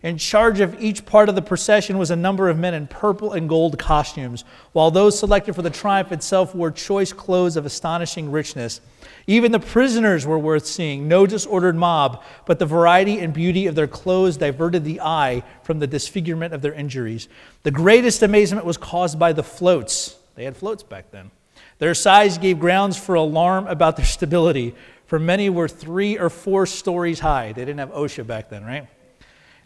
In 0.00 0.16
charge 0.16 0.60
of 0.60 0.80
each 0.80 1.04
part 1.04 1.28
of 1.28 1.34
the 1.34 1.42
procession 1.42 1.98
was 1.98 2.12
a 2.12 2.16
number 2.16 2.48
of 2.48 2.56
men 2.56 2.72
in 2.72 2.86
purple 2.86 3.32
and 3.32 3.48
gold 3.48 3.80
costumes, 3.80 4.44
while 4.70 4.92
those 4.92 5.18
selected 5.18 5.54
for 5.54 5.62
the 5.62 5.70
triumph 5.70 6.12
itself 6.12 6.54
wore 6.54 6.70
choice 6.70 7.12
clothes 7.12 7.56
of 7.56 7.66
astonishing 7.66 8.30
richness. 8.30 8.80
Even 9.26 9.50
the 9.50 9.58
prisoners 9.58 10.24
were 10.24 10.38
worth 10.38 10.66
seeing, 10.66 11.08
no 11.08 11.26
disordered 11.26 11.74
mob, 11.74 12.22
but 12.46 12.60
the 12.60 12.66
variety 12.66 13.18
and 13.18 13.34
beauty 13.34 13.66
of 13.66 13.74
their 13.74 13.88
clothes 13.88 14.36
diverted 14.36 14.84
the 14.84 15.00
eye 15.00 15.42
from 15.64 15.80
the 15.80 15.86
disfigurement 15.88 16.54
of 16.54 16.62
their 16.62 16.74
injuries. 16.74 17.28
The 17.64 17.72
greatest 17.72 18.22
amazement 18.22 18.64
was 18.64 18.76
caused 18.76 19.18
by 19.18 19.32
the 19.32 19.42
floats. 19.42 20.16
They 20.36 20.44
had 20.44 20.56
floats 20.56 20.84
back 20.84 21.10
then. 21.10 21.32
Their 21.78 21.94
size 21.94 22.38
gave 22.38 22.60
grounds 22.60 22.96
for 22.96 23.16
alarm 23.16 23.66
about 23.66 23.96
their 23.96 24.06
stability, 24.16 24.76
for 25.06 25.18
many 25.18 25.50
were 25.50 25.66
three 25.66 26.16
or 26.16 26.30
four 26.30 26.66
stories 26.66 27.18
high. 27.18 27.52
They 27.52 27.62
didn't 27.62 27.78
have 27.78 27.90
OSHA 27.90 28.28
back 28.28 28.48
then, 28.48 28.64
right? 28.64 28.86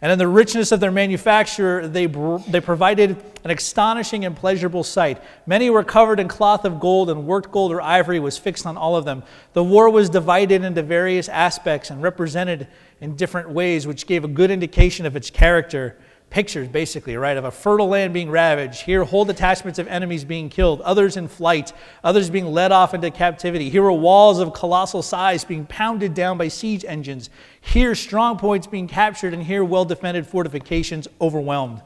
And 0.02 0.10
in 0.10 0.18
the 0.18 0.26
richness 0.26 0.72
of 0.72 0.80
their 0.80 0.90
manufacture, 0.90 1.86
they, 1.86 2.06
they 2.06 2.60
provided 2.60 3.16
an 3.44 3.52
astonishing 3.52 4.24
and 4.24 4.34
pleasurable 4.34 4.82
sight. 4.82 5.22
Many 5.46 5.70
were 5.70 5.84
covered 5.84 6.18
in 6.18 6.26
cloth 6.26 6.64
of 6.64 6.80
gold, 6.80 7.08
and 7.08 7.24
worked 7.24 7.52
gold 7.52 7.70
or 7.70 7.80
ivory 7.80 8.18
was 8.18 8.36
fixed 8.36 8.66
on 8.66 8.76
all 8.76 8.96
of 8.96 9.04
them. 9.04 9.22
The 9.52 9.62
war 9.62 9.88
was 9.88 10.10
divided 10.10 10.64
into 10.64 10.82
various 10.82 11.28
aspects 11.28 11.88
and 11.88 12.02
represented 12.02 12.66
in 13.00 13.14
different 13.14 13.50
ways, 13.50 13.86
which 13.86 14.08
gave 14.08 14.24
a 14.24 14.28
good 14.28 14.50
indication 14.50 15.06
of 15.06 15.14
its 15.14 15.30
character 15.30 15.96
pictures, 16.32 16.66
basically, 16.66 17.14
right, 17.14 17.36
of 17.36 17.44
a 17.44 17.50
fertile 17.50 17.88
land 17.88 18.14
being 18.14 18.30
ravaged. 18.30 18.80
Here, 18.80 19.04
whole 19.04 19.26
detachments 19.26 19.78
of 19.78 19.86
enemies 19.86 20.24
being 20.24 20.48
killed, 20.48 20.80
others 20.80 21.18
in 21.18 21.28
flight, 21.28 21.74
others 22.02 22.30
being 22.30 22.46
led 22.46 22.72
off 22.72 22.94
into 22.94 23.10
captivity. 23.10 23.68
Here 23.68 23.82
were 23.82 23.92
walls 23.92 24.38
of 24.40 24.54
colossal 24.54 25.02
size 25.02 25.44
being 25.44 25.66
pounded 25.66 26.14
down 26.14 26.38
by 26.38 26.48
siege 26.48 26.86
engines. 26.86 27.28
Here, 27.60 27.94
strong 27.94 28.38
points 28.38 28.66
being 28.66 28.88
captured, 28.88 29.34
and 29.34 29.42
here, 29.42 29.62
well 29.62 29.84
defended 29.84 30.26
fortifications 30.26 31.06
overwhelmed. 31.20 31.82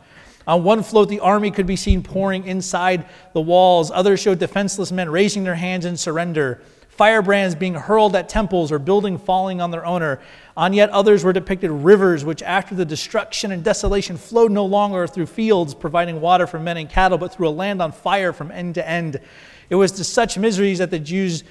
On 0.46 0.62
one 0.62 0.84
float, 0.84 1.08
the 1.08 1.18
army 1.18 1.50
could 1.50 1.66
be 1.66 1.74
seen 1.74 2.04
pouring 2.04 2.46
inside 2.46 3.04
the 3.32 3.40
walls. 3.40 3.90
Others 3.90 4.20
showed 4.20 4.38
defenseless 4.38 4.92
men 4.92 5.10
raising 5.10 5.42
their 5.42 5.56
hands 5.56 5.84
in 5.84 5.96
surrender 5.96 6.62
firebrands 6.96 7.54
being 7.54 7.74
hurled 7.74 8.16
at 8.16 8.28
temples 8.28 8.72
or 8.72 8.78
building 8.78 9.18
falling 9.18 9.60
on 9.60 9.70
their 9.70 9.84
owner. 9.84 10.20
On 10.56 10.72
yet 10.72 10.88
others 10.90 11.24
were 11.24 11.32
depicted 11.32 11.70
rivers, 11.70 12.24
which 12.24 12.42
after 12.42 12.74
the 12.74 12.84
destruction 12.84 13.52
and 13.52 13.62
desolation 13.62 14.16
flowed 14.16 14.50
no 14.50 14.64
longer 14.64 15.06
through 15.06 15.26
fields 15.26 15.74
providing 15.74 16.20
water 16.20 16.46
for 16.46 16.58
men 16.58 16.78
and 16.78 16.88
cattle, 16.88 17.18
but 17.18 17.32
through 17.32 17.48
a 17.48 17.50
land 17.50 17.82
on 17.82 17.92
fire 17.92 18.32
from 18.32 18.50
end 18.50 18.74
to 18.76 18.88
end. 18.88 19.20
It 19.68 19.74
was 19.74 19.92
to 19.92 20.04
such 20.04 20.38
miseries 20.38 20.78
that 20.78 20.90
the 20.90 20.98
Jews 20.98 21.44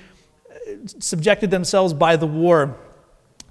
uh, 0.50 0.72
subjected 1.00 1.52
themselves 1.52 1.94
by 1.94 2.16
the 2.16 2.28
war. 2.28 2.76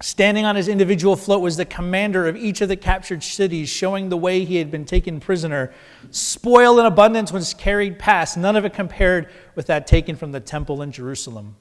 Standing 0.01 0.43
on 0.43 0.57
his 0.57 0.67
individual 0.67 1.15
float 1.15 1.41
was 1.41 1.55
the 1.55 1.63
commander 1.63 2.27
of 2.27 2.35
each 2.35 2.59
of 2.59 2.67
the 2.67 2.75
captured 2.75 3.23
cities, 3.23 3.69
showing 3.69 4.09
the 4.09 4.17
way 4.17 4.43
he 4.43 4.57
had 4.57 4.69
been 4.69 4.83
taken 4.83 5.21
prisoner. 5.21 5.73
Spoil 6.11 6.77
in 6.81 6.85
abundance 6.85 7.31
was 7.31 7.53
carried 7.53 7.97
past, 7.97 8.35
none 8.35 8.57
of 8.57 8.65
it 8.65 8.73
compared 8.73 9.29
with 9.55 9.67
that 9.67 9.87
taken 9.87 10.17
from 10.17 10.33
the 10.33 10.41
temple 10.41 10.81
in 10.81 10.91
Jerusalem 10.91 11.55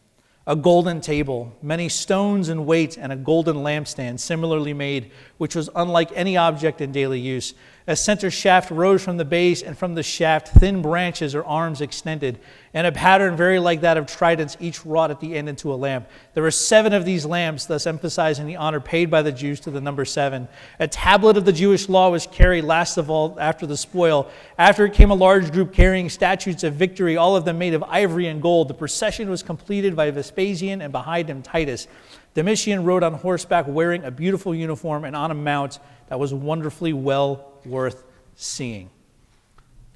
a 0.46 0.54
golden 0.54 1.00
table, 1.00 1.56
many 1.62 1.88
stones 1.88 2.50
and 2.50 2.66
weight, 2.66 2.98
and 2.98 3.12
a 3.12 3.16
golden 3.16 3.56
lampstand 3.56 4.20
similarly 4.20 4.74
made, 4.74 5.10
which 5.38 5.54
was 5.54 5.70
unlike 5.74 6.10
any 6.14 6.36
object 6.36 6.80
in 6.80 6.92
daily 6.92 7.20
use. 7.20 7.54
A 7.86 7.94
center 7.94 8.30
shaft 8.30 8.70
rose 8.70 9.04
from 9.04 9.18
the 9.18 9.26
base, 9.26 9.60
and 9.60 9.76
from 9.76 9.94
the 9.94 10.02
shaft, 10.02 10.48
thin 10.48 10.80
branches 10.80 11.34
or 11.34 11.44
arms 11.44 11.82
extended, 11.82 12.40
and 12.72 12.86
a 12.86 12.92
pattern 12.92 13.36
very 13.36 13.58
like 13.58 13.82
that 13.82 13.98
of 13.98 14.06
tridents, 14.06 14.56
each 14.58 14.86
wrought 14.86 15.10
at 15.10 15.20
the 15.20 15.36
end 15.36 15.50
into 15.50 15.70
a 15.70 15.76
lamp. 15.76 16.08
There 16.32 16.42
were 16.42 16.50
seven 16.50 16.94
of 16.94 17.04
these 17.04 17.26
lamps, 17.26 17.66
thus 17.66 17.86
emphasizing 17.86 18.46
the 18.46 18.56
honor 18.56 18.80
paid 18.80 19.10
by 19.10 19.20
the 19.20 19.32
Jews 19.32 19.60
to 19.60 19.70
the 19.70 19.82
number 19.82 20.06
seven. 20.06 20.48
A 20.80 20.88
tablet 20.88 21.36
of 21.36 21.44
the 21.44 21.52
Jewish 21.52 21.90
law 21.90 22.08
was 22.08 22.26
carried 22.26 22.64
last 22.64 22.96
of 22.96 23.10
all 23.10 23.36
after 23.38 23.66
the 23.66 23.76
spoil. 23.76 24.30
After 24.56 24.86
it 24.86 24.94
came 24.94 25.10
a 25.10 25.14
large 25.14 25.52
group 25.52 25.74
carrying 25.74 26.08
statues 26.08 26.64
of 26.64 26.72
victory, 26.72 27.18
all 27.18 27.36
of 27.36 27.44
them 27.44 27.58
made 27.58 27.74
of 27.74 27.82
ivory 27.82 28.28
and 28.28 28.40
gold. 28.40 28.68
The 28.68 28.74
procession 28.74 29.28
was 29.28 29.42
completed 29.42 29.94
by 29.94 30.10
Vespasian, 30.10 30.80
and 30.80 30.90
behind 30.90 31.28
him 31.28 31.42
Titus. 31.42 31.86
Domitian 32.34 32.84
rode 32.84 33.02
on 33.02 33.14
horseback 33.14 33.66
wearing 33.68 34.04
a 34.04 34.10
beautiful 34.10 34.54
uniform 34.54 35.04
and 35.04 35.14
on 35.14 35.30
a 35.30 35.34
mount 35.34 35.78
that 36.08 36.18
was 36.18 36.34
wonderfully 36.34 36.92
well 36.92 37.52
worth 37.64 38.04
seeing. 38.34 38.90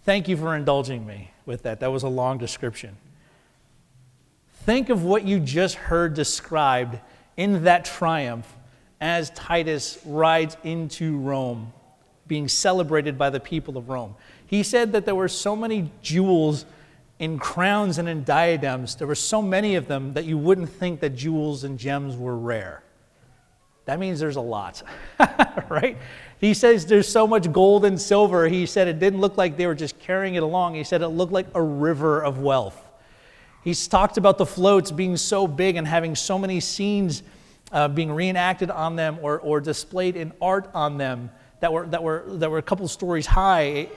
Thank 0.04 0.28
you 0.28 0.36
for 0.36 0.54
indulging 0.54 1.04
me 1.04 1.32
with 1.44 1.64
that. 1.64 1.80
That 1.80 1.92
was 1.92 2.04
a 2.04 2.08
long 2.08 2.38
description. 2.38 2.96
Think 4.64 4.88
of 4.88 5.04
what 5.04 5.24
you 5.24 5.40
just 5.40 5.74
heard 5.74 6.14
described 6.14 6.98
in 7.36 7.64
that 7.64 7.84
triumph 7.84 8.46
as 9.00 9.30
Titus 9.30 9.98
rides 10.04 10.56
into 10.62 11.18
Rome, 11.18 11.72
being 12.26 12.48
celebrated 12.48 13.18
by 13.18 13.30
the 13.30 13.40
people 13.40 13.76
of 13.76 13.88
Rome. 13.88 14.14
He 14.46 14.62
said 14.62 14.92
that 14.92 15.04
there 15.04 15.14
were 15.14 15.28
so 15.28 15.54
many 15.56 15.90
jewels 16.02 16.64
in 17.18 17.38
crowns 17.38 17.98
and 17.98 18.08
in 18.08 18.24
diadems, 18.24 18.94
there 18.96 19.06
were 19.06 19.14
so 19.14 19.42
many 19.42 19.74
of 19.74 19.88
them 19.88 20.12
that 20.14 20.24
you 20.24 20.38
wouldn't 20.38 20.68
think 20.68 21.00
that 21.00 21.10
jewels 21.10 21.64
and 21.64 21.78
gems 21.78 22.16
were 22.16 22.36
rare. 22.36 22.82
That 23.86 23.98
means 23.98 24.20
there's 24.20 24.36
a 24.36 24.40
lot, 24.40 24.82
right? 25.68 25.96
He 26.38 26.54
says 26.54 26.86
there's 26.86 27.08
so 27.08 27.26
much 27.26 27.50
gold 27.50 27.84
and 27.84 28.00
silver. 28.00 28.46
He 28.46 28.66
said 28.66 28.86
it 28.86 28.98
didn't 28.98 29.20
look 29.20 29.36
like 29.36 29.56
they 29.56 29.66
were 29.66 29.74
just 29.74 29.98
carrying 29.98 30.34
it 30.34 30.42
along. 30.42 30.74
He 30.74 30.84
said 30.84 31.00
it 31.02 31.08
looked 31.08 31.32
like 31.32 31.46
a 31.54 31.62
river 31.62 32.22
of 32.22 32.38
wealth. 32.38 32.84
He's 33.64 33.88
talked 33.88 34.16
about 34.16 34.38
the 34.38 34.46
floats 34.46 34.90
being 34.90 35.16
so 35.16 35.46
big 35.46 35.76
and 35.76 35.86
having 35.86 36.14
so 36.14 36.38
many 36.38 36.60
scenes 36.60 37.22
uh, 37.72 37.88
being 37.88 38.12
reenacted 38.12 38.70
on 38.70 38.94
them 38.94 39.18
or, 39.22 39.40
or 39.40 39.60
displayed 39.60 40.16
in 40.16 40.32
art 40.40 40.70
on 40.74 40.98
them 40.98 41.30
that 41.60 41.72
were, 41.72 41.86
that, 41.86 42.02
were, 42.02 42.24
that 42.26 42.50
were 42.50 42.58
a 42.58 42.62
couple 42.62 42.86
stories 42.88 43.26
high. 43.26 43.88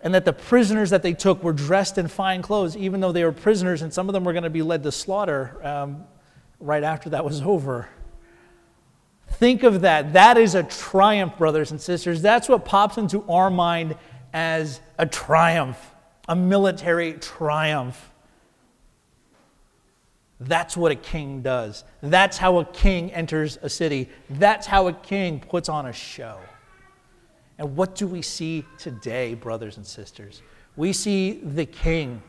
And 0.00 0.14
that 0.14 0.24
the 0.24 0.32
prisoners 0.32 0.90
that 0.90 1.02
they 1.02 1.12
took 1.12 1.42
were 1.42 1.52
dressed 1.52 1.98
in 1.98 2.06
fine 2.08 2.40
clothes, 2.40 2.76
even 2.76 3.00
though 3.00 3.12
they 3.12 3.24
were 3.24 3.32
prisoners, 3.32 3.82
and 3.82 3.92
some 3.92 4.08
of 4.08 4.12
them 4.12 4.24
were 4.24 4.32
going 4.32 4.44
to 4.44 4.50
be 4.50 4.62
led 4.62 4.82
to 4.84 4.92
slaughter 4.92 5.58
um, 5.66 6.04
right 6.60 6.84
after 6.84 7.10
that 7.10 7.24
was 7.24 7.42
over. 7.54 7.88
Think 9.32 9.62
of 9.62 9.82
that. 9.82 10.14
That 10.14 10.38
is 10.38 10.54
a 10.54 10.62
triumph, 10.62 11.36
brothers 11.36 11.70
and 11.70 11.80
sisters. 11.80 12.22
That's 12.22 12.48
what 12.48 12.64
pops 12.64 12.96
into 12.96 13.24
our 13.28 13.50
mind 13.50 13.96
as 14.32 14.80
a 14.98 15.06
triumph, 15.06 15.78
a 16.28 16.36
military 16.36 17.14
triumph. 17.14 18.10
That's 20.40 20.76
what 20.76 20.92
a 20.92 20.96
king 20.96 21.42
does. 21.42 21.84
That's 22.00 22.38
how 22.38 22.58
a 22.58 22.64
king 22.64 23.12
enters 23.12 23.58
a 23.60 23.68
city. 23.68 24.08
That's 24.30 24.66
how 24.66 24.86
a 24.86 24.92
king 24.92 25.40
puts 25.40 25.68
on 25.68 25.86
a 25.86 25.92
show. 25.92 26.38
And 27.58 27.74
what 27.76 27.96
do 27.96 28.06
we 28.06 28.22
see 28.22 28.64
today, 28.78 29.34
brothers 29.34 29.76
and 29.76 29.86
sisters? 29.86 30.42
We 30.76 30.92
see 30.92 31.40
the 31.42 31.66
king, 31.66 32.22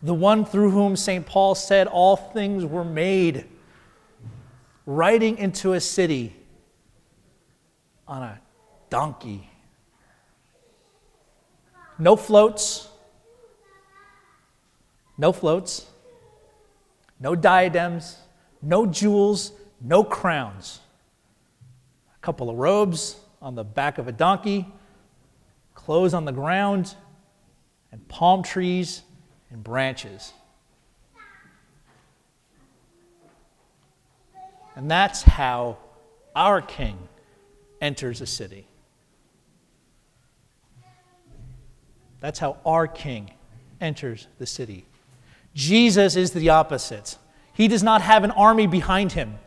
the 0.00 0.14
one 0.14 0.44
through 0.44 0.70
whom 0.70 0.94
St. 0.94 1.26
Paul 1.26 1.56
said 1.56 1.88
all 1.88 2.16
things 2.16 2.64
were 2.64 2.84
made 2.84 3.46
riding 4.86 5.38
into 5.38 5.72
a 5.72 5.80
city 5.80 6.36
on 8.06 8.22
a 8.22 8.40
donkey. 8.90 9.50
No 11.98 12.14
floats, 12.14 12.88
no 15.18 15.32
floats, 15.32 15.86
no 17.18 17.34
diadems, 17.34 18.18
no 18.60 18.86
jewels, 18.86 19.52
no 19.80 20.04
crowns. 20.04 20.80
A 22.16 22.20
couple 22.20 22.50
of 22.50 22.56
robes 22.56 23.16
on 23.42 23.56
the 23.56 23.64
back 23.64 23.98
of 23.98 24.08
a 24.08 24.12
donkey, 24.12 24.66
clothes 25.74 26.14
on 26.14 26.24
the 26.24 26.32
ground, 26.32 26.94
and 27.90 28.06
palm 28.08 28.42
trees 28.42 29.02
and 29.50 29.62
branches. 29.62 30.32
And 34.74 34.90
that's 34.90 35.22
how 35.22 35.76
our 36.34 36.62
king 36.62 36.96
enters 37.80 38.20
a 38.22 38.26
city. 38.26 38.66
That's 42.20 42.38
how 42.38 42.56
our 42.64 42.86
king 42.86 43.32
enters 43.80 44.28
the 44.38 44.46
city. 44.46 44.86
Jesus 45.54 46.16
is 46.16 46.30
the 46.30 46.48
opposite. 46.48 47.18
He 47.52 47.68
does 47.68 47.82
not 47.82 48.00
have 48.00 48.24
an 48.24 48.30
army 48.30 48.66
behind 48.66 49.12
him. 49.12 49.38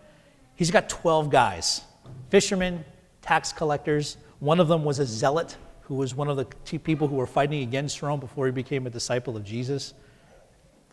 He's 0.56 0.70
got 0.70 0.90
12 0.90 1.30
guys 1.30 1.82
fishermen, 2.30 2.84
tax 3.26 3.52
collectors. 3.52 4.18
One 4.40 4.60
of 4.60 4.68
them 4.68 4.84
was 4.84 5.00
a 5.00 5.06
zealot 5.06 5.58
who 5.82 5.96
was 5.96 6.14
one 6.14 6.30
of 6.30 6.38
the 6.38 6.46
people 6.80 7.08
who 7.08 7.16
were 7.16 7.26
fighting 7.26 7.64
against 7.64 8.02
Rome 8.02 8.20
before 8.20 8.46
he 8.46 8.52
became 8.52 8.86
a 8.86 8.90
disciple 8.90 9.36
of 9.36 9.44
Jesus. 9.44 9.96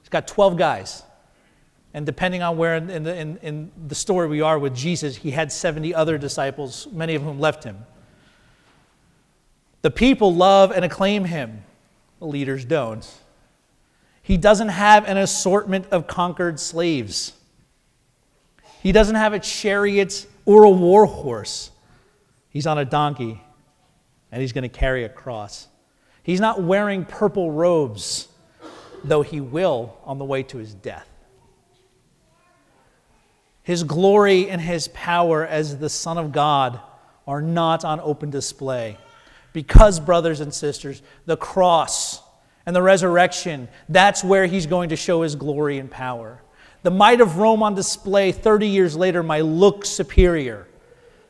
He's 0.00 0.08
got 0.08 0.26
12 0.26 0.56
guys. 0.56 1.02
And 1.92 2.06
depending 2.06 2.42
on 2.42 2.56
where 2.56 2.76
in 2.76 3.02
the, 3.02 3.14
in, 3.14 3.36
in 3.42 3.72
the 3.86 3.94
story 3.94 4.28
we 4.28 4.40
are 4.40 4.58
with 4.58 4.74
Jesus, 4.74 5.14
he 5.14 5.30
had 5.30 5.52
70 5.52 5.94
other 5.94 6.16
disciples, 6.16 6.88
many 6.90 7.14
of 7.14 7.22
whom 7.22 7.38
left 7.38 7.64
him. 7.64 7.84
The 9.82 9.90
people 9.90 10.34
love 10.34 10.70
and 10.70 10.86
acclaim 10.86 11.24
him, 11.24 11.64
the 12.18 12.26
leaders 12.26 12.64
don't. 12.64 13.06
He 14.22 14.38
doesn't 14.38 14.68
have 14.68 15.06
an 15.06 15.18
assortment 15.18 15.86
of 15.90 16.06
conquered 16.06 16.58
slaves. 16.58 17.34
He 18.82 18.90
doesn't 18.90 19.16
have 19.16 19.34
a 19.34 19.38
chariot 19.38 20.26
or 20.46 20.64
a 20.64 20.70
war 20.70 21.04
horse. 21.04 21.71
He's 22.52 22.66
on 22.66 22.78
a 22.78 22.84
donkey 22.84 23.40
and 24.30 24.40
he's 24.40 24.52
going 24.52 24.62
to 24.62 24.68
carry 24.68 25.04
a 25.04 25.08
cross. 25.08 25.68
He's 26.22 26.40
not 26.40 26.62
wearing 26.62 27.04
purple 27.04 27.50
robes, 27.50 28.28
though 29.02 29.22
he 29.22 29.40
will 29.40 29.96
on 30.04 30.18
the 30.18 30.24
way 30.24 30.42
to 30.44 30.58
his 30.58 30.74
death. 30.74 31.08
His 33.62 33.84
glory 33.84 34.50
and 34.50 34.60
his 34.60 34.88
power 34.88 35.46
as 35.46 35.78
the 35.78 35.88
Son 35.88 36.18
of 36.18 36.32
God 36.32 36.80
are 37.26 37.40
not 37.40 37.84
on 37.84 38.00
open 38.00 38.30
display. 38.30 38.98
Because, 39.52 40.00
brothers 40.00 40.40
and 40.40 40.52
sisters, 40.52 41.02
the 41.26 41.36
cross 41.36 42.20
and 42.66 42.74
the 42.74 42.82
resurrection, 42.82 43.68
that's 43.88 44.24
where 44.24 44.46
he's 44.46 44.66
going 44.66 44.90
to 44.90 44.96
show 44.96 45.22
his 45.22 45.36
glory 45.36 45.78
and 45.78 45.90
power. 45.90 46.42
The 46.82 46.90
might 46.90 47.20
of 47.20 47.36
Rome 47.36 47.62
on 47.62 47.74
display 47.74 48.32
30 48.32 48.66
years 48.66 48.96
later 48.96 49.22
might 49.22 49.44
look 49.44 49.84
superior 49.84 50.66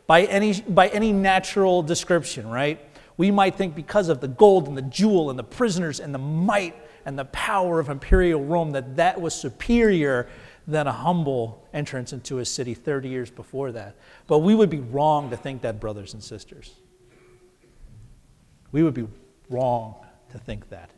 by 0.06 0.24
any, 0.24 0.60
by 0.60 0.88
any 0.88 1.12
natural 1.12 1.82
description, 1.82 2.48
right? 2.48 2.80
We 3.16 3.30
might 3.30 3.54
think 3.56 3.74
because 3.74 4.08
of 4.08 4.20
the 4.20 4.28
gold 4.28 4.68
and 4.68 4.76
the 4.76 4.82
jewel 4.82 5.30
and 5.30 5.38
the 5.38 5.44
prisoners 5.44 6.00
and 6.00 6.14
the 6.14 6.18
might 6.18 6.74
and 7.04 7.18
the 7.18 7.24
power 7.26 7.80
of 7.80 7.88
imperial 7.88 8.44
Rome 8.44 8.72
that 8.72 8.96
that 8.96 9.20
was 9.20 9.34
superior 9.34 10.28
than 10.66 10.86
a 10.86 10.92
humble 10.92 11.66
entrance 11.72 12.12
into 12.12 12.38
a 12.38 12.44
city 12.44 12.74
30 12.74 13.08
years 13.08 13.30
before 13.30 13.72
that. 13.72 13.96
But 14.26 14.38
we 14.38 14.54
would 14.54 14.70
be 14.70 14.80
wrong 14.80 15.30
to 15.30 15.36
think 15.36 15.62
that, 15.62 15.80
brothers 15.80 16.14
and 16.14 16.22
sisters. 16.22 16.74
We 18.70 18.82
would 18.82 18.94
be 18.94 19.06
wrong 19.50 19.96
to 20.30 20.38
think 20.38 20.70
that. 20.70 20.90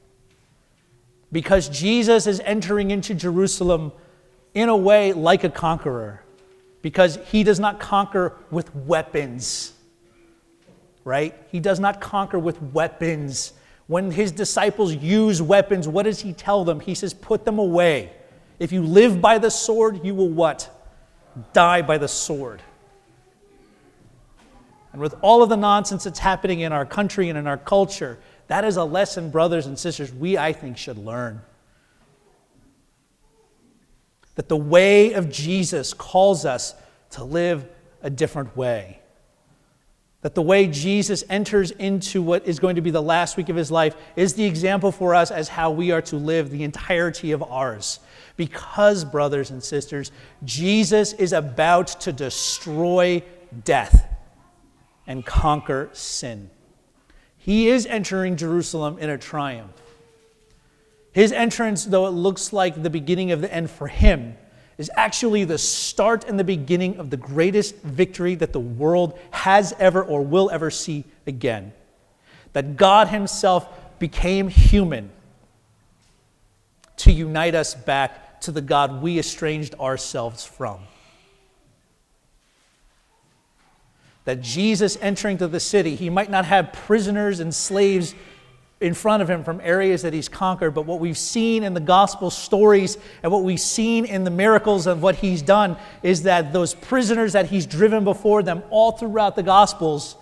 Because 1.33 1.69
Jesus 1.69 2.27
is 2.27 2.41
entering 2.41 2.91
into 2.91 3.15
Jerusalem 3.15 3.93
in 4.53 4.69
a 4.69 4.77
way 4.77 5.13
like 5.13 5.43
a 5.43 5.51
conqueror, 5.51 6.24
because 6.85 7.19
he 7.31 7.43
does 7.45 7.59
not 7.59 7.81
conquer 7.81 8.35
with 8.51 8.77
weapons, 8.77 9.73
right? 11.03 11.35
He 11.51 11.59
does 11.59 11.81
not 11.81 11.99
conquer 11.99 12.39
with 12.39 12.61
weapons. 12.61 13.55
When 13.87 14.11
his 14.11 14.31
disciples 14.31 14.95
use 14.95 15.41
weapons, 15.41 15.89
what 15.89 16.03
does 16.03 16.21
he 16.21 16.35
tell 16.35 16.63
them? 16.63 16.81
He 16.81 16.95
says, 16.95 17.15
Put 17.15 17.47
them 17.47 17.59
away. 17.59 18.13
If 18.59 18.71
you 18.71 18.83
live 18.83 19.23
by 19.23 19.39
the 19.39 19.51
sword, 19.51 20.05
you 20.05 20.15
will 20.15 20.29
what? 20.29 20.69
Die 21.55 21.81
by 21.81 21.97
the 21.97 22.07
sword. 22.07 22.61
And 24.93 25.01
with 25.01 25.15
all 25.23 25.43
of 25.43 25.49
the 25.49 25.57
nonsense 25.57 26.05
that's 26.05 26.19
happening 26.19 26.61
in 26.61 26.71
our 26.71 26.85
country 26.85 27.31
and 27.31 27.39
in 27.39 27.47
our 27.47 27.57
culture, 27.57 28.19
that 28.49 28.63
is 28.63 28.77
a 28.77 28.85
lesson, 28.85 29.31
brothers 29.31 29.65
and 29.65 29.79
sisters, 29.79 30.13
we, 30.13 30.37
I 30.37 30.53
think, 30.53 30.77
should 30.77 30.99
learn. 30.99 31.41
That 34.35 34.49
the 34.49 34.57
way 34.57 35.13
of 35.13 35.31
Jesus 35.31 35.95
calls 35.95 36.45
us 36.45 36.75
to 37.11 37.25
live 37.25 37.67
a 38.03 38.11
different 38.11 38.57
way. 38.57 39.01
That 40.23 40.35
the 40.35 40.43
way 40.43 40.67
Jesus 40.67 41.23
enters 41.29 41.71
into 41.71 42.23
what 42.23 42.47
is 42.47 42.59
going 42.59 42.77
to 42.77 42.81
be 42.81 42.91
the 42.91 43.03
last 43.03 43.37
week 43.37 43.51
of 43.51 43.57
his 43.57 43.71
life 43.71 43.95
is 44.17 44.35
the 44.35 44.45
example 44.45 44.91
for 44.91 45.15
us 45.15 45.31
as 45.31 45.49
how 45.49 45.71
we 45.71 45.91
are 45.91 46.03
to 46.03 46.17
live 46.17 46.51
the 46.51 46.65
entirety 46.65 47.33
of 47.33 47.43
ours. 47.43 48.01
Because, 48.37 49.05
brothers 49.05 49.51
and 49.51 49.63
sisters, 49.63 50.11
Jesus 50.43 51.13
is 51.13 51.33
about 51.33 51.89
to 52.01 52.13
destroy 52.13 53.23
death 53.65 54.09
and 55.07 55.25
conquer 55.27 55.91
sin. 55.93 56.49
He 57.37 57.69
is 57.69 57.85
entering 57.85 58.37
Jerusalem 58.37 58.99
in 58.99 59.11
a 59.11 59.19
triumph. 59.19 59.84
His 61.15 61.31
entrance, 61.31 61.85
though 61.85 62.07
it 62.09 62.11
looks 62.11 62.53
like 62.53 62.83
the 62.83 62.91
beginning 62.91 63.31
of 63.31 63.41
the 63.41 63.53
end 63.55 63.71
for 63.71 63.87
him, 63.87 64.37
is 64.79 64.91
actually 64.97 65.45
the 65.45 65.59
start 65.59 66.25
and 66.25 66.39
the 66.39 66.45
beginning 66.45 66.97
of 66.97 67.09
the 67.09 67.17
greatest 67.17 67.77
victory 67.77 68.35
that 68.35 68.53
the 68.53 68.59
world 68.59 69.17
has 69.31 69.73
ever 69.79 70.03
or 70.03 70.23
will 70.23 70.51
ever 70.51 70.73
see 70.73 71.05
again. 71.25 71.73
That 72.53 72.77
God 72.77 73.09
Himself 73.09 73.69
became 74.01 74.49
human 74.49 75.11
to 76.97 77.13
unite 77.13 77.55
us 77.55 77.77
back 77.77 78.41
to 78.41 78.51
the 78.51 78.61
God 78.61 79.01
we 79.01 79.21
estranged 79.21 79.77
ourselves 79.77 80.45
from. 80.45 80.81
That 84.25 84.41
Jesus 84.41 84.99
entering 85.01 85.39
to 85.39 85.47
the 85.47 85.61
city, 85.61 85.95
he 85.95 86.11
might 86.11 86.31
not 86.31 86.45
have 86.47 86.73
prisoners 86.73 87.39
and 87.39 87.55
slaves 87.55 88.17
in 88.81 88.93
front 88.93 89.23
of 89.23 89.31
him 89.31 89.45
from 89.45 89.61
areas 89.63 90.03
that 90.03 90.13
he's 90.13 90.29
conquered, 90.29 90.73
but 90.73 90.85
what 90.85 91.01
we've 91.01 91.19
seen 91.19 91.63
in 91.63 91.75
the 91.75 91.81
gospel 91.81 92.31
stories 92.31 92.99
and 93.23 93.31
what 93.31 93.43
we've 93.43 93.61
seen 93.61 94.05
in 94.05 94.25
the 94.25 94.31
miracles 94.31 94.87
of 94.87 95.03
what 95.03 95.15
he's 95.17 95.43
done 95.43 95.77
is 96.03 96.25
that 96.25 96.53
those 96.53 96.75
prisoners 96.75 97.33
that 97.33 97.47
he's 97.47 97.67
driven 97.67 98.05
before 98.05 98.43
them 98.43 98.63
all 98.71 98.93
throughout 98.93 99.37
the 99.37 99.43
gospels 99.43 100.17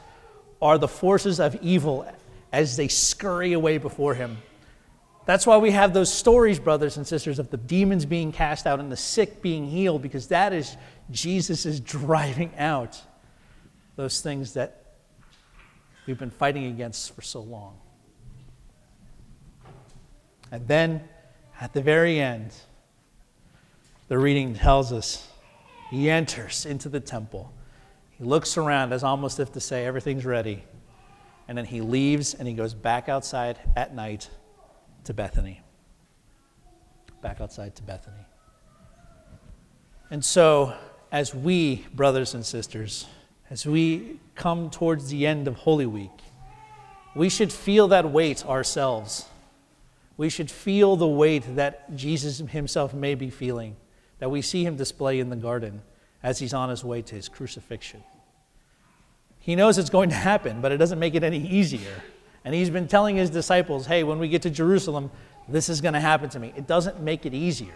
are 0.61 0.79
the 0.79 0.88
forces 0.88 1.41
of 1.41 1.57
evil 1.62 2.07
as 2.53 2.77
they 2.77 2.88
scurry 2.88 3.53
away 3.55 3.79
before 3.79 4.15
him. 4.15 4.38
That's 5.25 5.47
why 5.47 5.57
we 5.57 5.71
have 5.71 5.95
those 5.95 6.12
stories, 6.12 6.59
brothers 6.59 6.97
and 6.97 7.07
sisters, 7.07 7.38
of 7.38 7.51
the 7.51 7.57
demons 7.57 8.05
being 8.05 8.33
cast 8.33 8.67
out 8.67 8.81
and 8.81 8.91
the 8.91 8.97
sick 8.97 9.41
being 9.41 9.67
healed, 9.67 10.03
because 10.03 10.29
that 10.29 10.53
is 10.53 10.77
Jesus 11.11 11.65
is 11.65 11.81
driving 11.81 12.53
out 12.59 13.01
those 13.97 14.21
things 14.21 14.55
that 14.55 14.85
we've 16.07 16.19
been 16.19 16.31
fighting 16.31 16.67
against 16.67 17.15
for 17.15 17.23
so 17.23 17.41
long. 17.41 17.79
And 20.53 20.69
then 20.69 21.03
at 21.61 21.73
the 21.73 21.83
very 21.83 22.21
end, 22.21 22.53
the 24.09 24.19
reading 24.19 24.55
tells 24.55 24.93
us 24.93 25.27
he 25.91 26.11
enters 26.11 26.67
into 26.67 26.88
the 26.88 27.01
temple. 27.01 27.53
He 28.11 28.25
looks 28.25 28.57
around 28.57 28.93
as 28.93 29.03
almost 29.03 29.41
if 29.41 29.53
to 29.53 29.61
say 29.61 29.87
everything's 29.87 30.27
ready. 30.27 30.62
And 31.49 31.57
then 31.57 31.65
he 31.65 31.81
leaves 31.81 32.35
and 32.35 32.47
he 32.47 32.55
goes 32.55 32.75
back 32.75 33.09
outside 33.09 33.59
at 33.77 33.95
night 33.95 34.29
to 35.05 35.15
Bethany. 35.15 35.62
Back 37.23 37.41
outside 37.41 37.75
to 37.77 37.83
Bethany. 37.83 38.27
And 40.11 40.23
so, 40.23 40.75
as 41.11 41.35
we, 41.35 41.87
brothers 41.95 42.35
and 42.35 42.45
sisters, 42.45 43.07
as 43.49 43.65
we 43.65 44.21
come 44.35 44.69
towards 44.69 45.09
the 45.09 45.27
end 45.27 45.49
of 45.49 45.57
Holy 45.57 45.87
Week, 45.87 46.11
we 47.15 47.31
should 47.31 47.53
feel 47.53 47.88
that 47.88 48.11
weight 48.11 48.45
ourselves. 48.45 49.27
We 50.16 50.29
should 50.29 50.51
feel 50.51 50.96
the 50.96 51.09
weight 51.09 51.57
that 51.57 51.96
Jesus 51.96 52.38
himself 52.38 52.92
may 52.94 53.14
be 53.14 53.31
feeling, 53.31 53.77
that 54.18 54.31
we 54.31 54.42
see 54.42 54.64
him 54.64 54.77
display 54.77 55.20
in 55.20 55.31
the 55.31 55.37
garden 55.37 55.83
as 56.22 56.38
he's 56.38 56.55
on 56.55 56.68
his 56.68 56.85
way 56.85 57.03
to 57.03 57.14
his 57.14 57.29
crucifixion. 57.29 58.03
He 59.38 59.57
knows 59.57 59.79
it's 59.79 59.90
going 59.90 60.11
to 60.11 60.14
happen, 60.14 60.61
but 60.61 60.70
it 60.70 60.77
doesn't 60.77 60.98
make 60.98 61.14
it 61.14 61.25
any 61.25 61.44
easier. 61.44 62.03
And 62.44 62.55
he's 62.55 62.70
been 62.70 62.88
telling 62.88 63.16
his 63.16 63.31
disciples, 63.31 63.87
hey, 63.87 64.05
when 64.05 64.18
we 64.18 64.29
get 64.29 64.42
to 64.42 64.51
Jerusalem, 64.51 65.11
this 65.48 65.68
is 65.68 65.81
going 65.81 65.94
to 65.94 66.01
happen 66.01 66.29
to 66.31 66.38
me. 66.38 66.53
It 66.57 66.66
doesn't 66.66 67.01
make 67.01 67.27
it 67.27 67.35
easier. 67.35 67.75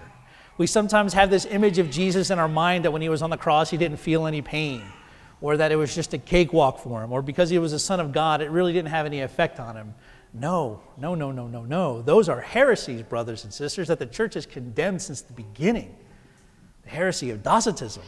We 0.59 0.66
sometimes 0.66 1.12
have 1.14 1.29
this 1.29 1.44
image 1.44 1.79
of 1.79 1.90
Jesus 1.90 2.31
in 2.31 2.38
our 2.38 2.49
mind 2.49 2.85
that 2.85 2.92
when 2.92 3.03
he 3.03 3.09
was 3.09 3.22
on 3.22 3.31
the 3.31 3.37
cross, 3.37 3.70
he 3.70 3.77
didn't 3.77 3.99
feel 3.99 4.27
any 4.27 4.42
pain, 4.42 4.83
or 5.40 5.57
that 5.57 5.72
it 5.72 5.77
was 5.77 5.94
just 5.94 6.14
a 6.14 6.18
cakewalk 6.18 6.79
for 6.79 7.03
him, 7.03 7.12
or 7.12 7.20
because 7.20 7.51
he 7.51 7.59
was 7.59 7.72
a 7.72 7.79
son 7.79 8.01
of 8.01 8.12
God, 8.12 8.40
it 8.40 8.51
really 8.51 8.72
didn't 8.72 8.90
have 8.90 9.07
any 9.07 9.20
effect 9.20 9.59
on 9.59 9.77
him. 9.77 9.94
No, 10.33 10.83
no, 10.97 11.15
no, 11.15 11.33
no, 11.33 11.47
no, 11.47 11.65
no. 11.65 12.03
Those 12.03 12.29
are 12.29 12.41
heresies, 12.41 13.03
brothers 13.03 13.45
and 13.45 13.53
sisters, 13.53 13.89
that 13.89 13.99
the 13.99 14.07
church 14.07 14.35
has 14.35 14.45
condemned 14.47 15.01
since 15.01 15.23
the 15.23 15.33
beginning. 15.33 15.97
The 16.85 16.91
heresy 16.91 17.31
of 17.31 17.43
Docetism 17.43 18.03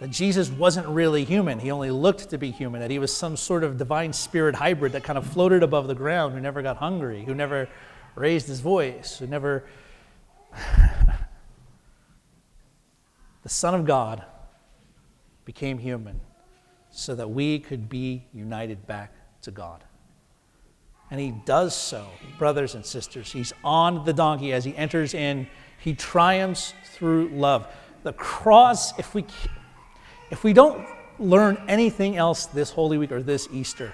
that 0.00 0.10
Jesus 0.10 0.50
wasn't 0.50 0.86
really 0.88 1.24
human. 1.24 1.58
He 1.58 1.70
only 1.70 1.90
looked 1.90 2.28
to 2.30 2.38
be 2.38 2.50
human, 2.50 2.80
that 2.80 2.90
he 2.90 2.98
was 2.98 3.14
some 3.14 3.36
sort 3.36 3.64
of 3.64 3.78
divine 3.78 4.12
spirit 4.12 4.54
hybrid 4.54 4.92
that 4.92 5.04
kind 5.04 5.16
of 5.16 5.26
floated 5.26 5.62
above 5.62 5.86
the 5.86 5.94
ground, 5.94 6.34
who 6.34 6.40
never 6.40 6.62
got 6.62 6.76
hungry, 6.76 7.24
who 7.24 7.34
never 7.34 7.68
raised 8.14 8.46
his 8.46 8.60
voice, 8.60 9.18
who 9.18 9.26
never. 9.26 9.64
the 13.42 13.48
Son 13.48 13.74
of 13.74 13.86
God 13.86 14.24
became 15.44 15.78
human 15.78 16.20
so 16.90 17.14
that 17.14 17.30
we 17.30 17.58
could 17.58 17.88
be 17.88 18.26
united 18.32 18.86
back 18.86 19.12
to 19.42 19.50
God. 19.50 19.84
And 21.10 21.20
he 21.20 21.30
does 21.30 21.76
so, 21.76 22.06
brothers 22.38 22.74
and 22.74 22.84
sisters. 22.84 23.30
He's 23.30 23.52
on 23.62 24.04
the 24.04 24.12
donkey 24.12 24.52
as 24.52 24.64
he 24.64 24.76
enters 24.76 25.14
in. 25.14 25.46
He 25.78 25.94
triumphs 25.94 26.74
through 26.84 27.28
love. 27.28 27.66
The 28.02 28.12
cross, 28.12 28.98
if 28.98 29.14
we 29.14 29.24
if 30.30 30.42
we 30.42 30.52
don't 30.52 30.86
learn 31.18 31.62
anything 31.68 32.16
else 32.16 32.46
this 32.46 32.70
Holy 32.70 32.98
Week 32.98 33.12
or 33.12 33.22
this 33.22 33.48
Easter, 33.52 33.92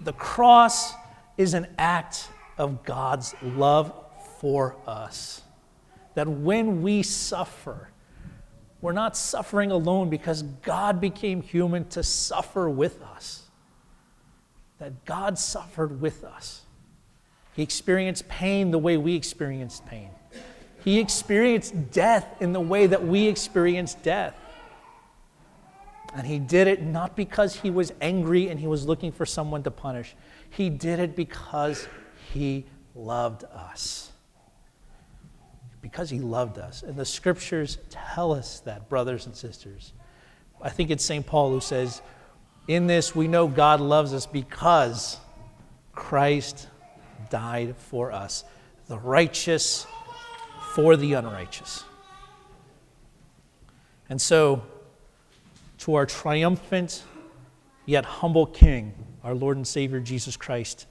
the 0.00 0.12
cross 0.12 0.94
is 1.36 1.54
an 1.54 1.66
act 1.78 2.28
of 2.58 2.84
God's 2.84 3.34
love 3.42 3.92
for 4.38 4.76
us. 4.86 5.42
That 6.14 6.28
when 6.28 6.82
we 6.82 7.02
suffer, 7.02 7.88
we're 8.80 8.92
not 8.92 9.16
suffering 9.16 9.70
alone 9.70 10.10
because 10.10 10.42
God 10.42 11.00
became 11.00 11.40
human 11.40 11.88
to 11.90 12.02
suffer 12.02 12.68
with 12.68 13.00
us. 13.02 13.48
That 14.82 15.04
God 15.04 15.38
suffered 15.38 16.00
with 16.00 16.24
us. 16.24 16.62
He 17.52 17.62
experienced 17.62 18.28
pain 18.28 18.72
the 18.72 18.80
way 18.80 18.96
we 18.96 19.14
experienced 19.14 19.86
pain. 19.86 20.10
He 20.82 20.98
experienced 20.98 21.92
death 21.92 22.26
in 22.42 22.52
the 22.52 22.60
way 22.60 22.88
that 22.88 23.06
we 23.06 23.28
experienced 23.28 24.02
death. 24.02 24.34
And 26.16 26.26
he 26.26 26.40
did 26.40 26.66
it 26.66 26.82
not 26.82 27.14
because 27.14 27.54
he 27.54 27.70
was 27.70 27.92
angry 28.00 28.48
and 28.48 28.58
he 28.58 28.66
was 28.66 28.84
looking 28.84 29.12
for 29.12 29.24
someone 29.24 29.62
to 29.62 29.70
punish. 29.70 30.16
He 30.50 30.68
did 30.68 30.98
it 30.98 31.14
because 31.14 31.86
he 32.32 32.66
loved 32.96 33.44
us. 33.44 34.10
Because 35.80 36.10
he 36.10 36.18
loved 36.18 36.58
us. 36.58 36.82
And 36.82 36.96
the 36.96 37.04
scriptures 37.04 37.78
tell 37.88 38.32
us 38.32 38.58
that, 38.60 38.88
brothers 38.88 39.26
and 39.26 39.36
sisters. 39.36 39.92
I 40.60 40.70
think 40.70 40.90
it's 40.90 41.04
St. 41.04 41.24
Paul 41.24 41.50
who 41.50 41.60
says, 41.60 42.02
In 42.68 42.86
this 42.86 43.14
we 43.14 43.28
know 43.28 43.48
God 43.48 43.80
loves 43.80 44.12
us 44.12 44.26
because 44.26 45.18
Christ 45.92 46.68
died 47.30 47.76
for 47.76 48.12
us, 48.12 48.44
the 48.88 48.98
righteous 48.98 49.86
for 50.74 50.96
the 50.96 51.14
unrighteous. 51.14 51.84
And 54.08 54.20
so, 54.20 54.62
to 55.78 55.94
our 55.94 56.06
triumphant 56.06 57.02
yet 57.86 58.04
humble 58.04 58.46
King, 58.46 58.94
our 59.24 59.34
Lord 59.34 59.56
and 59.56 59.66
Savior 59.66 60.00
Jesus 60.00 60.36
Christ, 60.36 60.86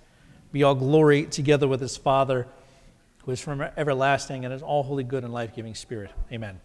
be 0.52 0.64
all 0.64 0.76
glory 0.76 1.24
together 1.26 1.68
with 1.68 1.80
his 1.80 1.96
Father, 1.98 2.48
who 3.24 3.32
is 3.32 3.40
from 3.40 3.62
everlasting 3.78 4.44
and 4.44 4.54
is 4.54 4.62
all 4.62 4.84
holy, 4.84 5.04
good, 5.04 5.24
and 5.24 5.32
life 5.32 5.56
giving 5.56 5.76
Spirit. 5.76 6.12
Amen. 6.32 6.60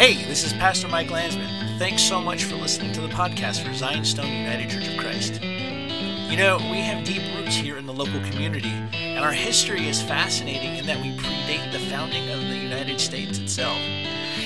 Hey, 0.00 0.24
this 0.24 0.44
is 0.44 0.54
Pastor 0.54 0.88
Mike 0.88 1.10
Landsman. 1.10 1.78
Thanks 1.78 2.00
so 2.00 2.22
much 2.22 2.44
for 2.44 2.56
listening 2.56 2.90
to 2.94 3.02
the 3.02 3.08
podcast 3.08 3.62
for 3.62 3.74
Zion 3.74 4.02
Stone 4.02 4.32
United 4.32 4.70
Church 4.70 4.88
of 4.88 4.96
Christ. 4.96 5.42
You 5.42 6.38
know, 6.38 6.56
we 6.56 6.80
have 6.80 7.04
deep 7.04 7.20
roots 7.36 7.54
here 7.54 7.76
in 7.76 7.84
the 7.84 7.92
local 7.92 8.18
community, 8.22 8.72
and 8.94 9.22
our 9.22 9.32
history 9.32 9.86
is 9.90 10.00
fascinating 10.00 10.78
in 10.78 10.86
that 10.86 11.02
we 11.02 11.14
predate 11.18 11.70
the 11.70 11.80
founding 11.90 12.30
of 12.30 12.40
the 12.40 12.56
United 12.56 12.98
States 12.98 13.38
itself. 13.38 13.76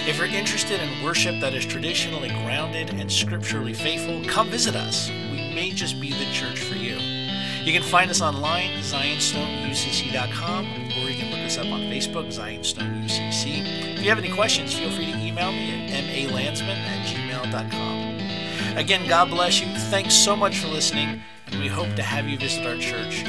If 0.08 0.18
you're 0.18 0.26
interested 0.26 0.80
in 0.80 1.04
worship 1.04 1.40
that 1.40 1.54
is 1.54 1.64
traditionally 1.64 2.30
grounded 2.30 2.90
and 2.90 3.08
scripturally 3.12 3.74
faithful, 3.74 4.24
come 4.24 4.48
visit 4.48 4.74
us. 4.74 5.08
We 5.08 5.54
may 5.54 5.70
just 5.70 6.00
be 6.00 6.10
the 6.10 6.26
church 6.32 6.58
for 6.58 6.74
you. 6.74 6.96
You 7.62 7.72
can 7.72 7.84
find 7.84 8.10
us 8.10 8.20
online, 8.20 8.70
zionstoneucc.com, 8.82 10.66
or 10.66 11.08
you 11.08 11.16
can 11.16 11.23
us 11.58 11.66
up 11.66 11.72
on 11.72 11.80
Facebook, 11.82 12.26
ZionStoneUCC. 12.26 13.94
If 13.94 14.02
you 14.02 14.08
have 14.08 14.18
any 14.18 14.32
questions, 14.32 14.74
feel 14.74 14.90
free 14.90 15.06
to 15.06 15.18
email 15.18 15.52
me 15.52 15.92
at 15.92 16.04
malandsman 16.04 16.76
at 16.76 17.06
gmail.com. 17.06 18.76
Again, 18.76 19.08
God 19.08 19.30
bless 19.30 19.60
you. 19.60 19.66
Thanks 19.90 20.14
so 20.14 20.34
much 20.34 20.58
for 20.58 20.68
listening 20.68 21.20
and 21.48 21.60
we 21.60 21.68
hope 21.68 21.94
to 21.94 22.02
have 22.02 22.28
you 22.28 22.38
visit 22.38 22.66
our 22.66 22.76
church 22.76 23.24